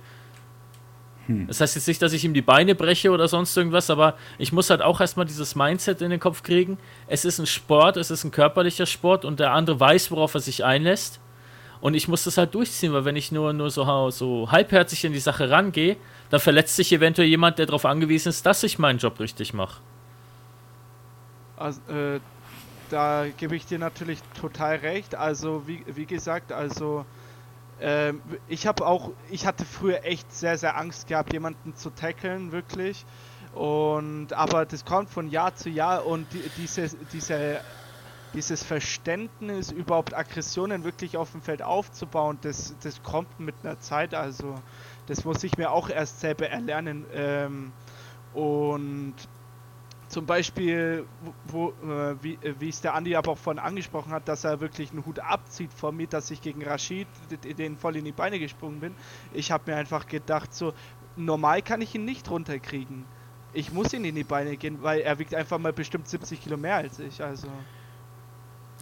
[1.26, 1.47] Hm.
[1.47, 4.53] Das heißt jetzt nicht, dass ich ihm die Beine breche oder sonst irgendwas, aber ich
[4.53, 6.78] muss halt auch erstmal dieses Mindset in den Kopf kriegen.
[7.08, 10.39] Es ist ein Sport, es ist ein körperlicher Sport und der andere weiß, worauf er
[10.39, 11.20] sich einlässt.
[11.82, 15.13] Und ich muss das halt durchziehen, weil wenn ich nur, nur so, so halbherzig in
[15.13, 15.97] die Sache rangehe,
[16.30, 19.82] dann verletzt sich eventuell jemand, der darauf angewiesen ist, dass ich meinen Job richtig mache.
[21.55, 22.19] Also, äh,
[22.89, 25.15] da gebe ich dir natürlich total recht.
[25.15, 27.05] Also, wie, wie gesagt, also
[27.80, 28.13] äh,
[28.47, 33.05] ich habe auch, ich hatte früher echt sehr, sehr Angst gehabt, jemanden zu tackeln, wirklich.
[33.53, 37.59] Und aber das kommt von Jahr zu Jahr und die, diese, diese
[38.34, 44.13] dieses Verständnis, überhaupt Aggressionen wirklich auf dem Feld aufzubauen, das, das kommt mit einer Zeit.
[44.13, 44.55] Also
[45.07, 47.05] das muss ich mir auch erst selber erlernen.
[47.13, 47.71] Ähm,
[48.34, 49.15] und
[50.07, 51.05] zum Beispiel,
[51.47, 54.61] wo, äh, wie, äh, wie es der Andi aber auch vorhin angesprochen hat, dass er
[54.61, 57.07] wirklich einen Hut abzieht vor mir, dass ich gegen Rashid
[57.57, 58.95] den voll in die Beine gesprungen bin.
[59.34, 60.73] Ich habe mir einfach gedacht, so
[61.15, 63.05] normal kann ich ihn nicht runterkriegen.
[63.53, 66.57] Ich muss ihn in die Beine gehen, weil er wiegt einfach mal bestimmt 70 Kilo
[66.57, 67.23] mehr als ich.
[67.23, 67.47] Also.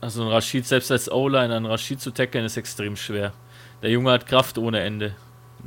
[0.01, 3.33] Also ein Rashid selbst als O-Liner, ein Rashid zu tackeln ist extrem schwer.
[3.81, 5.15] Der Junge hat Kraft ohne Ende.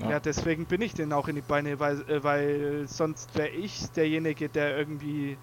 [0.00, 3.48] Ja, ja deswegen bin ich den auch in die Beine, weil, äh, weil sonst wäre
[3.48, 5.36] ich derjenige, der irgendwie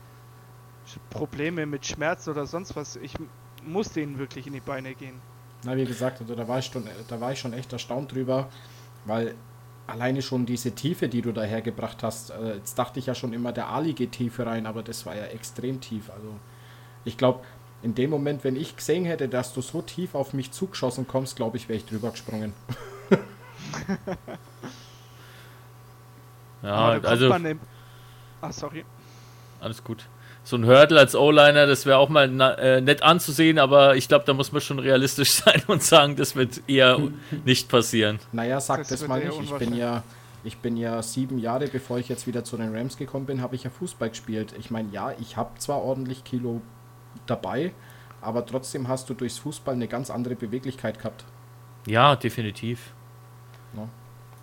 [1.10, 2.96] Probleme mit Schmerz oder sonst was.
[2.98, 3.14] Ich
[3.66, 5.20] muss denen wirklich in die Beine gehen.
[5.64, 8.50] Na, wie gesagt, also da war ich schon, da war ich schon echt erstaunt drüber,
[9.06, 9.36] weil
[9.88, 13.52] alleine schon diese Tiefe, die du dahergebracht hast, äh, jetzt dachte ich ja schon immer,
[13.52, 16.10] der Ali geht tiefer rein, aber das war ja extrem tief.
[16.10, 16.36] Also
[17.04, 17.42] ich glaube,
[17.86, 21.36] in dem Moment, wenn ich gesehen hätte, dass du so tief auf mich zugeschossen kommst,
[21.36, 22.52] glaube ich, wäre ich drüber gesprungen.
[26.64, 27.32] ja, also.
[28.42, 28.84] Ah, sorry.
[29.62, 30.08] Alles gut.
[30.44, 34.26] So ein Hurdle als O-Liner, das wäre auch mal äh, nett anzusehen, aber ich glaube,
[34.26, 36.98] da muss man schon realistisch sein und sagen, das wird eher
[37.46, 38.18] nicht passieren.
[38.32, 39.40] Naja, sag das, das mal nicht.
[39.44, 40.02] Ich bin ja,
[40.44, 43.56] ich bin ja sieben Jahre, bevor ich jetzt wieder zu den Rams gekommen bin, habe
[43.56, 44.56] ich ja Fußball gespielt.
[44.58, 46.62] Ich meine, ja, ich habe zwar ordentlich Kilo
[47.26, 47.74] dabei,
[48.22, 51.26] aber trotzdem hast du durchs Fußball eine ganz andere Beweglichkeit gehabt.
[51.86, 52.94] Ja, definitiv.
[53.76, 53.88] Ja.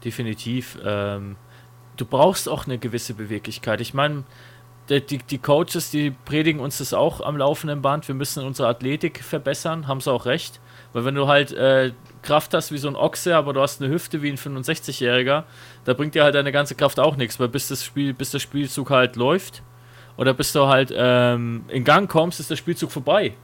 [0.05, 0.79] Definitiv.
[0.85, 1.37] Ähm,
[1.97, 3.81] du brauchst auch eine gewisse Beweglichkeit.
[3.81, 4.25] Ich meine,
[4.89, 8.07] die, die Coaches, die predigen uns das auch am laufenden Band.
[8.09, 10.61] Wir müssen unsere Athletik verbessern, haben sie auch recht.
[10.93, 11.93] Weil wenn du halt äh,
[12.23, 15.45] Kraft hast wie so ein Ochse, aber du hast eine Hüfte wie ein 65-Jähriger,
[15.85, 18.41] da bringt dir halt deine ganze Kraft auch nichts, weil bis das Spiel, bis der
[18.41, 19.63] Spielzug halt läuft,
[20.17, 23.35] oder bis du halt ähm, in Gang kommst, ist der Spielzug vorbei.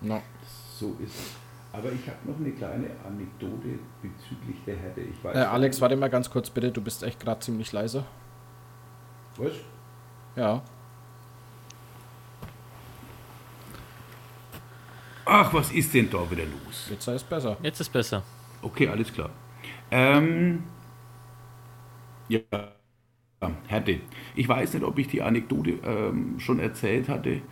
[0.00, 0.22] No.
[0.78, 1.32] So ist es.
[1.72, 5.00] Aber ich habe noch eine kleine Anekdote bezüglich der Härte.
[5.00, 8.04] Ich weiß äh, Alex, warte mal ganz kurz bitte, du bist echt gerade ziemlich leise.
[9.36, 9.52] Was?
[10.36, 10.62] Ja.
[15.24, 16.88] Ach, was ist denn da wieder los?
[16.90, 17.56] Jetzt ist besser.
[17.62, 18.22] Jetzt ist besser.
[18.62, 19.30] Okay, alles klar.
[19.90, 20.64] Ähm,
[22.28, 22.40] ja.
[23.66, 24.00] Härte.
[24.34, 27.42] Ich weiß nicht, ob ich die Anekdote ähm, schon erzählt hatte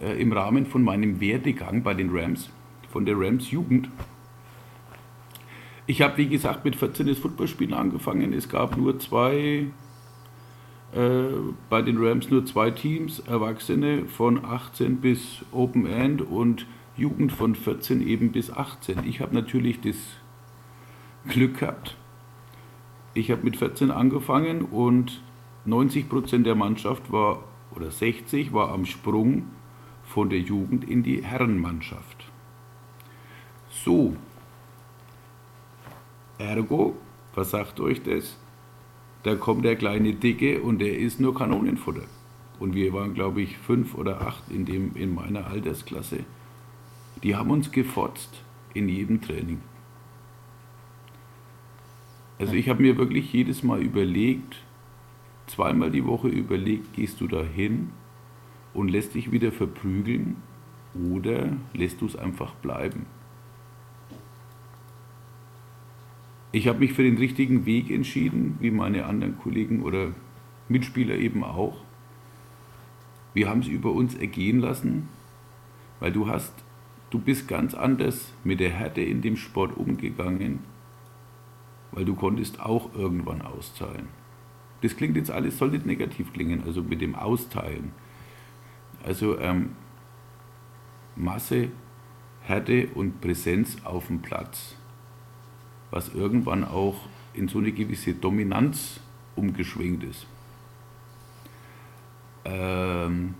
[0.00, 2.50] äh, im Rahmen von meinem Werdegang bei den Rams,
[2.88, 3.88] von der Rams Jugend.
[5.86, 8.32] Ich habe, wie gesagt, mit 14 das Footballspielen angefangen.
[8.32, 9.66] Es gab nur zwei,
[10.92, 11.22] äh,
[11.70, 16.66] bei den Rams nur zwei Teams, Erwachsene von 18 bis Open End und
[16.96, 19.04] Jugend von 14 eben bis 18.
[19.06, 19.96] Ich habe natürlich das
[21.28, 21.96] Glück gehabt.
[23.14, 25.22] Ich habe mit 14 angefangen und
[25.64, 27.44] 90 Prozent der Mannschaft war,
[27.74, 29.44] oder 60 war am Sprung
[30.04, 32.24] von der Jugend in die Herrenmannschaft.
[33.70, 34.16] So,
[36.38, 36.96] ergo,
[37.34, 38.38] was sagt euch das?
[39.22, 42.06] Da kommt der kleine Dicke und der ist nur Kanonenfutter.
[42.58, 46.24] und wir waren, glaube ich, fünf oder acht in, dem, in meiner Altersklasse,
[47.22, 48.42] die haben uns gefotzt
[48.74, 49.60] in jedem Training.
[52.38, 54.56] Also ich habe mir wirklich jedes Mal überlegt,
[55.50, 57.90] zweimal die Woche überlegt, gehst du da hin
[58.74, 60.36] und lässt dich wieder verprügeln
[60.94, 63.06] oder lässt du es einfach bleiben.
[66.50, 70.12] Ich habe mich für den richtigen Weg entschieden, wie meine anderen Kollegen oder
[70.68, 71.76] Mitspieler eben auch.
[73.34, 75.08] Wir haben es über uns ergehen lassen,
[76.00, 76.52] weil du hast,
[77.10, 80.60] du bist ganz anders mit der Härte in dem Sport umgegangen,
[81.92, 84.08] weil du konntest auch irgendwann austeilen.
[84.82, 87.92] Das klingt jetzt alles, soll nicht negativ klingen, also mit dem Austeilen.
[89.04, 89.70] Also ähm,
[91.16, 91.68] Masse,
[92.42, 94.76] Härte und Präsenz auf dem Platz,
[95.90, 96.96] was irgendwann auch
[97.34, 99.00] in so eine gewisse Dominanz
[99.36, 100.26] umgeschwenkt ist.
[102.44, 103.34] Ähm,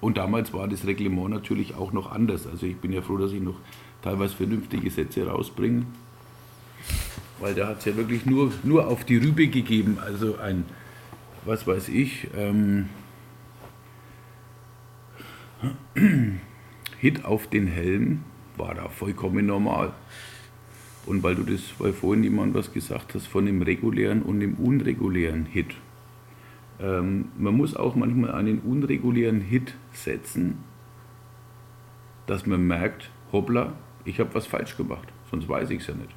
[0.00, 2.46] und damals war das Reglement natürlich auch noch anders.
[2.46, 3.56] Also ich bin ja froh, dass ich noch
[4.02, 5.86] teilweise vernünftige Sätze rausbringe.
[7.38, 9.98] Weil da hat es ja wirklich nur, nur auf die Rübe gegeben.
[10.00, 10.64] Also ein,
[11.44, 12.88] was weiß ich, ähm,
[16.98, 18.22] Hit auf den Helm
[18.56, 19.92] war da vollkommen normal.
[21.04, 24.54] Und weil du das, weil vorhin jemand was gesagt hast von dem regulären und dem
[24.54, 25.74] unregulären Hit.
[26.80, 30.58] Ähm, man muss auch manchmal einen unregulären Hit setzen,
[32.26, 33.74] dass man merkt, hoppla,
[34.04, 36.14] ich habe was falsch gemacht, sonst weiß ich es ja nicht.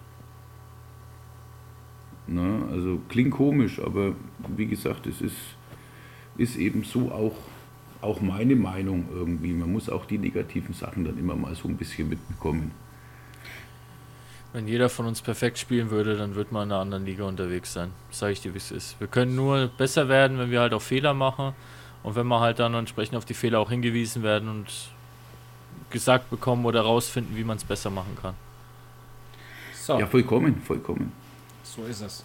[2.32, 4.14] Na, also klingt komisch, aber
[4.56, 5.36] wie gesagt, es ist,
[6.38, 7.36] ist eben so auch,
[8.02, 9.52] auch meine Meinung irgendwie.
[9.52, 12.72] Man muss auch die negativen Sachen dann immer mal so ein bisschen mitbekommen.
[14.54, 17.74] Wenn jeder von uns perfekt spielen würde, dann würde man in einer anderen Liga unterwegs
[17.74, 17.92] sein.
[18.12, 19.00] Sage ich dir, wie es ist.
[19.00, 21.54] Wir können nur besser werden, wenn wir halt auch Fehler machen
[22.04, 24.68] und wenn wir halt dann entsprechend auf die Fehler auch hingewiesen werden und
[25.90, 28.36] gesagt bekommen oder rausfinden, wie man es besser machen kann.
[29.74, 30.00] So.
[30.00, 31.12] Ja, vollkommen, vollkommen.
[31.76, 32.24] So ist es.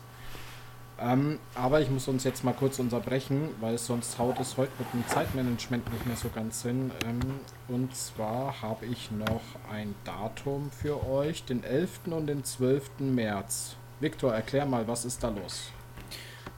[0.99, 4.93] Ähm, aber ich muss uns jetzt mal kurz unterbrechen, weil sonst haut es heute mit
[4.93, 6.93] dem Zeitmanagement nicht mehr so ganz hin.
[7.05, 7.21] Ähm,
[7.69, 9.43] und zwar habe ich noch
[9.73, 12.01] ein Datum für euch, den 11.
[12.07, 13.01] und den 12.
[13.01, 13.77] März.
[14.01, 15.73] Viktor, erklär mal, was ist da los?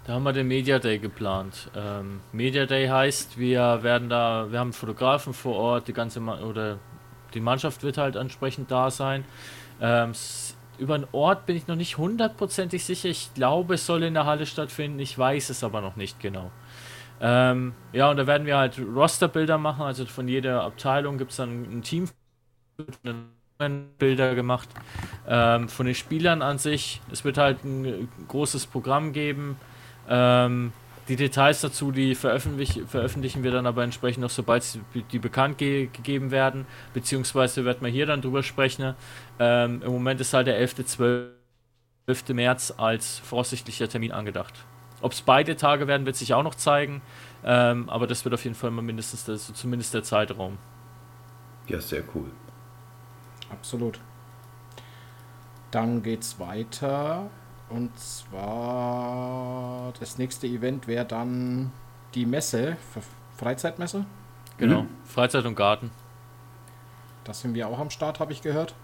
[0.07, 1.70] Da haben wir den Media Day geplant.
[1.74, 6.41] Ähm, Media Day heißt, wir werden da, wir haben Fotografen vor Ort, die ganze Ma
[6.41, 6.78] oder
[7.34, 9.24] die Mannschaft wird halt entsprechend da sein.
[9.80, 10.12] Ähm,
[10.79, 13.09] über den Ort bin ich noch nicht hundertprozentig sicher.
[13.09, 14.99] Ich glaube, es soll in der Halle stattfinden.
[14.99, 16.51] Ich weiß es aber noch nicht genau.
[17.20, 19.83] Ähm, ja, und da werden wir halt Rosterbilder machen.
[19.83, 22.09] Also von jeder Abteilung gibt es dann ein Team.
[23.99, 24.68] Bilder gemacht
[25.27, 27.01] ähm, von den Spielern an sich.
[27.11, 29.57] Es wird halt ein großes Programm geben.
[30.11, 30.72] Ähm,
[31.09, 34.79] die Details dazu, die veröffentlich veröffentlichen wir dann aber entsprechend noch, sobald
[35.13, 38.95] die bekannt ge gegeben werden, beziehungsweise wird man hier dann drüber sprechen.
[39.39, 40.85] Ähm, Im Moment ist halt der 11.
[40.85, 42.29] 12.
[42.31, 44.55] März als voraussichtlicher Termin angedacht.
[45.01, 47.03] Ob es beide Tage werden, wird sich auch noch zeigen,
[47.45, 50.59] ähm, aber das wird auf jeden Fall mal mindestens der, so zumindest der Zeitraum.
[51.69, 52.31] Ja, sehr cool.
[53.51, 54.01] Absolut.
[55.71, 57.31] Dann geht's weiter
[57.69, 61.73] und zwar das nächste Event wäre dann
[62.14, 62.77] die Messe,
[63.37, 64.07] Freizeitmesse.
[64.59, 64.89] Genau, mhm.
[65.05, 65.91] Freizeit und Garten.
[67.25, 68.75] Da sind wir auch am Start, habe ich gehört.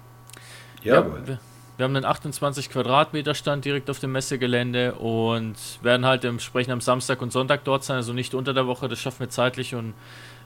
[0.83, 1.39] Ja, ja wir,
[1.77, 6.81] wir, haben einen 28 Quadratmeter Stand direkt auf dem Messegelände und werden halt entsprechend am
[6.81, 9.95] Samstag und Sonntag dort sein, also nicht unter der Woche, das schaffen wir zeitlich und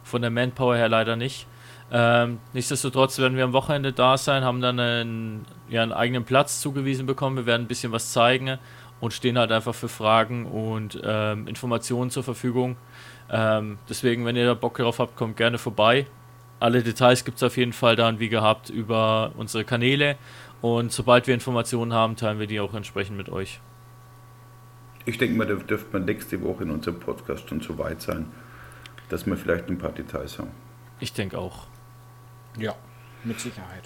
[0.04, 1.46] von der Manpower her leider nicht.
[1.92, 6.60] Ähm, nichtsdestotrotz werden wir am Wochenende da sein, haben dann einen, ja, einen eigenen Platz
[6.60, 7.36] zugewiesen bekommen.
[7.36, 8.58] Wir werden ein bisschen was zeigen
[9.00, 12.76] und stehen halt einfach für Fragen und ähm, Informationen zur Verfügung.
[13.30, 16.06] Ähm, deswegen, wenn ihr da Bock drauf habt, kommt gerne vorbei.
[16.58, 20.16] Alle Details gibt es auf jeden Fall dann, wie gehabt, über unsere Kanäle.
[20.62, 23.60] Und sobald wir Informationen haben, teilen wir die auch entsprechend mit euch.
[25.04, 28.26] Ich denke mal, da dürfte man nächste Woche in unserem Podcast schon so weit sein,
[29.08, 30.50] dass wir vielleicht ein paar Details haben.
[30.98, 31.66] Ich denke auch.
[32.58, 32.74] Ja,
[33.24, 33.84] mit Sicherheit.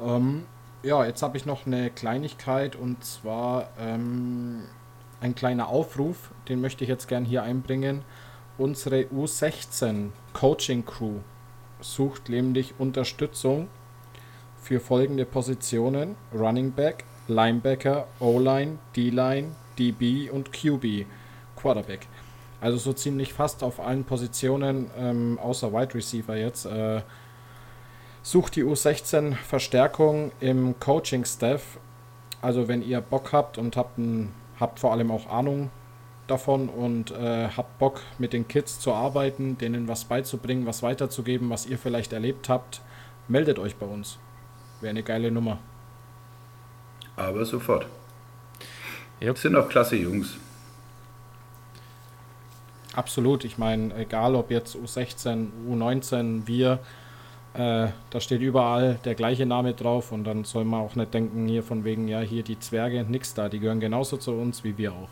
[0.00, 0.44] Ähm,
[0.82, 4.62] ja, jetzt habe ich noch eine Kleinigkeit und zwar ähm,
[5.20, 8.02] ein kleiner Aufruf, den möchte ich jetzt gern hier einbringen.
[8.58, 11.20] Unsere U16 Coaching Crew
[11.80, 13.68] sucht nämlich Unterstützung
[14.60, 21.06] für folgende Positionen: Running Back, Linebacker, O-Line, D-Line, DB und QB,
[21.56, 22.06] Quarterback.
[22.60, 27.02] Also so ziemlich fast auf allen Positionen, ähm, außer Wide Receiver jetzt, äh,
[28.22, 31.78] Sucht die U16 Verstärkung im Coaching-Staff.
[32.40, 35.70] Also wenn ihr Bock habt und habt, ein, habt vor allem auch Ahnung
[36.28, 41.50] davon und äh, habt Bock mit den Kids zu arbeiten, denen was beizubringen, was weiterzugeben,
[41.50, 42.80] was ihr vielleicht erlebt habt,
[43.28, 44.18] meldet euch bei uns.
[44.80, 45.58] Wäre eine geile Nummer.
[47.16, 47.86] Aber sofort.
[49.20, 49.38] Jupp.
[49.38, 50.36] Sind auch klasse Jungs.
[52.94, 53.44] Absolut.
[53.44, 56.80] Ich meine, egal ob jetzt U16, U19, wir,
[57.54, 61.46] äh, da steht überall der gleiche Name drauf und dann soll man auch nicht denken,
[61.46, 63.48] hier von wegen, ja, hier die Zwerge, nix da.
[63.48, 65.08] Die gehören genauso zu uns wie wir auch.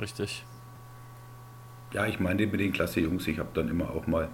[0.00, 0.44] Richtig.
[1.92, 3.26] Ja, ich meine mit den klasse Jungs.
[3.28, 4.28] Ich habe dann immer auch mal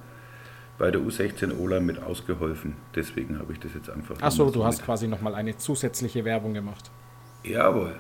[0.79, 2.75] bei der U16 Ola mit ausgeholfen.
[2.95, 4.21] Deswegen habe ich das jetzt einfach.
[4.23, 6.91] Achso, nochmal du so hast mit- quasi nochmal eine zusätzliche Werbung gemacht.
[7.45, 7.97] Jawohl.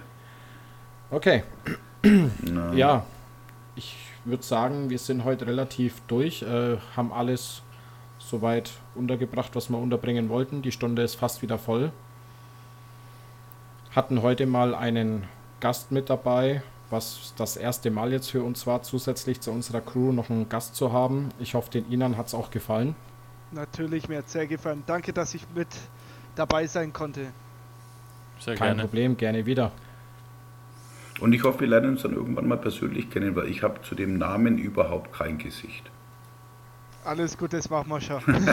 [1.11, 1.43] Okay,
[2.43, 3.05] Na, ja.
[3.77, 7.63] Ich würde sagen, wir sind heute relativ durch, äh, haben alles
[8.33, 10.62] soweit untergebracht, was wir unterbringen wollten.
[10.62, 11.93] Die Stunde ist fast wieder voll.
[13.95, 15.24] Hatten heute mal einen
[15.61, 20.12] Gast mit dabei, was das erste Mal jetzt für uns war, zusätzlich zu unserer Crew
[20.12, 21.28] noch einen Gast zu haben.
[21.39, 22.97] Ich hoffe, den Inan hat es auch gefallen.
[23.51, 24.83] Natürlich, mir hat sehr gefallen.
[24.87, 25.68] Danke, dass ich mit
[26.35, 27.26] dabei sein konnte.
[28.41, 28.83] Sehr Kein gerne.
[28.83, 29.72] Problem, gerne wieder.
[31.20, 33.95] Und ich hoffe, wir lernen uns dann irgendwann mal persönlich kennen, weil ich habe zu
[33.95, 35.91] dem Namen überhaupt kein Gesicht.
[37.05, 38.23] Alles gut, das machen wir schon.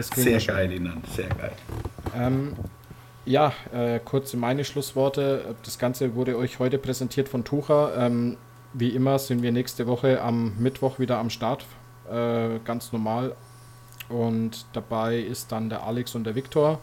[0.00, 0.54] Sehr schon.
[0.54, 1.52] geil, Inan, sehr geil.
[2.14, 2.54] Ähm,
[3.24, 5.56] ja, äh, kurz meine Schlussworte.
[5.64, 7.96] Das Ganze wurde euch heute präsentiert von Tucher.
[7.96, 8.36] Ähm,
[8.74, 11.64] wie immer sind wir nächste Woche am Mittwoch wieder am Start.
[12.10, 13.34] Äh, ganz normal.
[14.08, 16.78] Und dabei ist dann der Alex und der Viktor.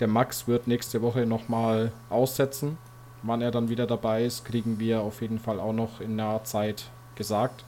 [0.00, 2.76] Der Max wird nächste Woche nochmal aussetzen.
[3.22, 6.44] Wann er dann wieder dabei ist, kriegen wir auf jeden Fall auch noch in naher
[6.44, 7.64] Zeit gesagt.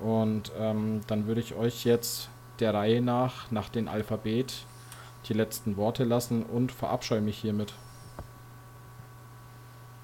[0.00, 2.28] Und ähm, dann würde ich euch jetzt
[2.60, 4.66] der Reihe nach, nach dem Alphabet,
[5.28, 7.74] die letzten Worte lassen und verabscheue mich hiermit.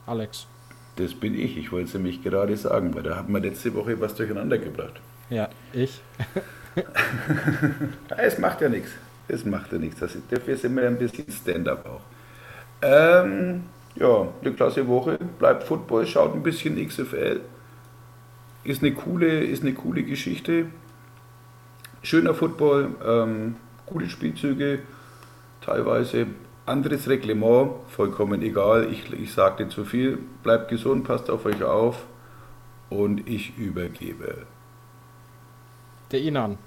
[0.07, 0.47] Alex.
[0.97, 1.57] Das bin ich.
[1.57, 5.01] Ich wollte es nämlich gerade sagen, weil da haben wir letzte Woche was durcheinander gebracht.
[5.29, 6.01] Ja, ich.
[8.17, 8.91] Es macht ja nichts.
[9.27, 10.01] Es macht ja nichts.
[10.01, 12.01] Das ist, dafür sind wir ein bisschen Stand-up auch.
[12.83, 13.65] Ähm,
[13.97, 15.19] ja, eine klasse Woche.
[15.39, 17.41] Bleibt Football, schaut ein bisschen XFL.
[18.65, 20.67] Ist eine coole, ist eine coole Geschichte.
[22.03, 23.57] Schöner Football, ähm,
[23.87, 24.81] gute Spielzüge,
[25.61, 26.27] teilweise
[26.67, 28.89] anderes Reglement, vollkommen egal.
[28.91, 30.19] Ich, ich nicht zu viel.
[30.43, 32.05] Bleibt gesund, passt auf euch auf
[32.89, 34.47] und ich übergebe.
[36.13, 36.59] Der Inan.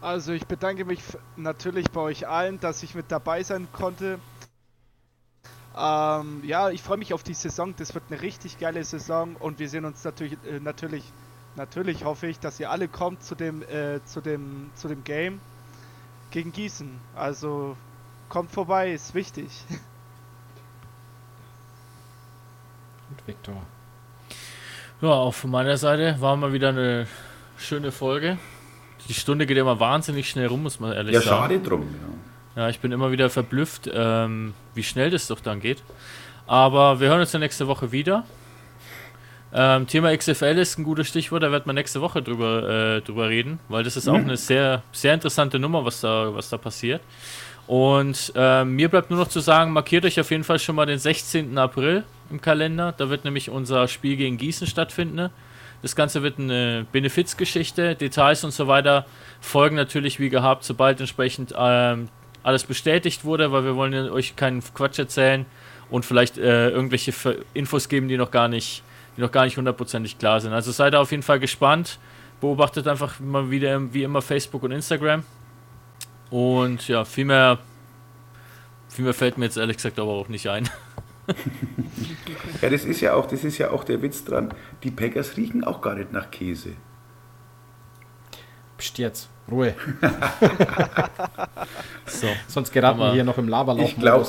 [0.00, 1.00] Also ich bedanke mich
[1.36, 4.18] natürlich bei euch allen, dass ich mit dabei sein konnte.
[5.76, 7.74] Ähm, ja, ich freue mich auf die Saison.
[7.76, 11.04] Das wird eine richtig geile Saison und wir sehen uns natürlich, äh, natürlich,
[11.56, 15.40] natürlich hoffe ich, dass ihr alle kommt zu dem, äh, zu dem, zu dem Game
[16.30, 16.90] gegen Gießen.
[17.14, 17.76] Also
[18.28, 19.48] kommt vorbei, ist wichtig.
[23.10, 23.56] Und Viktor.
[25.00, 27.06] Ja, auch von meiner Seite war mal wieder eine
[27.56, 28.38] schöne Folge.
[29.08, 31.36] Die Stunde geht immer wahnsinnig schnell rum, muss man ehrlich Ja, sagen.
[31.42, 31.82] schade drum.
[31.82, 32.19] Ja.
[32.56, 35.82] Ja, ich bin immer wieder verblüfft, ähm, wie schnell das doch dann geht.
[36.46, 38.24] Aber wir hören uns ja nächste Woche wieder.
[39.52, 43.28] Ähm, Thema XFL ist ein gutes Stichwort, da wird man nächste Woche drüber, äh, drüber
[43.28, 47.00] reden, weil das ist auch eine sehr, sehr interessante Nummer, was da, was da passiert.
[47.66, 50.86] Und ähm, mir bleibt nur noch zu sagen, markiert euch auf jeden Fall schon mal
[50.86, 51.56] den 16.
[51.56, 52.92] April im Kalender.
[52.96, 55.30] Da wird nämlich unser Spiel gegen Gießen stattfinden.
[55.82, 57.94] Das Ganze wird eine Benefizgeschichte.
[57.94, 59.06] Details und so weiter
[59.40, 62.08] folgen natürlich wie gehabt, sobald entsprechend ähm,
[62.42, 65.46] alles bestätigt wurde, weil wir wollen ja euch keinen Quatsch erzählen
[65.90, 67.12] und vielleicht äh, irgendwelche
[67.54, 68.82] Infos geben, die noch gar nicht,
[69.16, 70.52] die noch gar nicht hundertprozentig klar sind.
[70.52, 71.98] Also seid da auf jeden Fall gespannt.
[72.40, 75.24] Beobachtet einfach mal wieder wie immer Facebook und Instagram.
[76.30, 77.58] Und ja, viel mehr,
[78.88, 80.68] viel mehr fällt mir jetzt ehrlich gesagt aber auch nicht ein.
[82.60, 84.52] Ja, das ist ja auch, das ist ja auch der Witz dran.
[84.82, 86.72] Die Packers riechen auch gar nicht nach Käse.
[88.76, 89.28] Psst jetzt.
[89.50, 89.74] Ruhe.
[92.06, 92.26] So.
[92.48, 93.84] Sonst geraten wir hier noch im Laberlauch.
[93.84, 94.26] Ich glaube,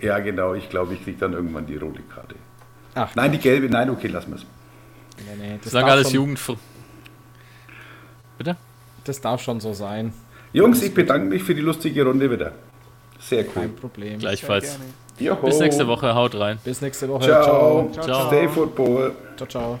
[0.00, 2.36] ja genau, ich glaube, ich kriege dann irgendwann die rote Karte.
[2.94, 4.46] Ach, Nein, die gelbe, nein, okay, lassen wir es.
[5.18, 6.40] nee, nee, das, Sagen darf alles schon, Jugend.
[8.38, 8.56] Bitte?
[9.04, 10.12] das darf schon so sein.
[10.52, 12.52] Jungs, ich bedanke mich für die lustige Runde wieder.
[13.20, 13.52] Sehr cool.
[13.54, 14.18] Kein Problem.
[14.18, 14.78] Gleichfalls.
[15.18, 16.14] Bis nächste Woche.
[16.14, 16.58] Haut rein.
[16.64, 17.24] Bis nächste Woche.
[17.24, 17.90] Ciao.
[17.92, 18.26] Ciao, Ciao.
[18.28, 19.12] Stay Football.
[19.36, 19.48] ciao.
[19.48, 19.80] ciao.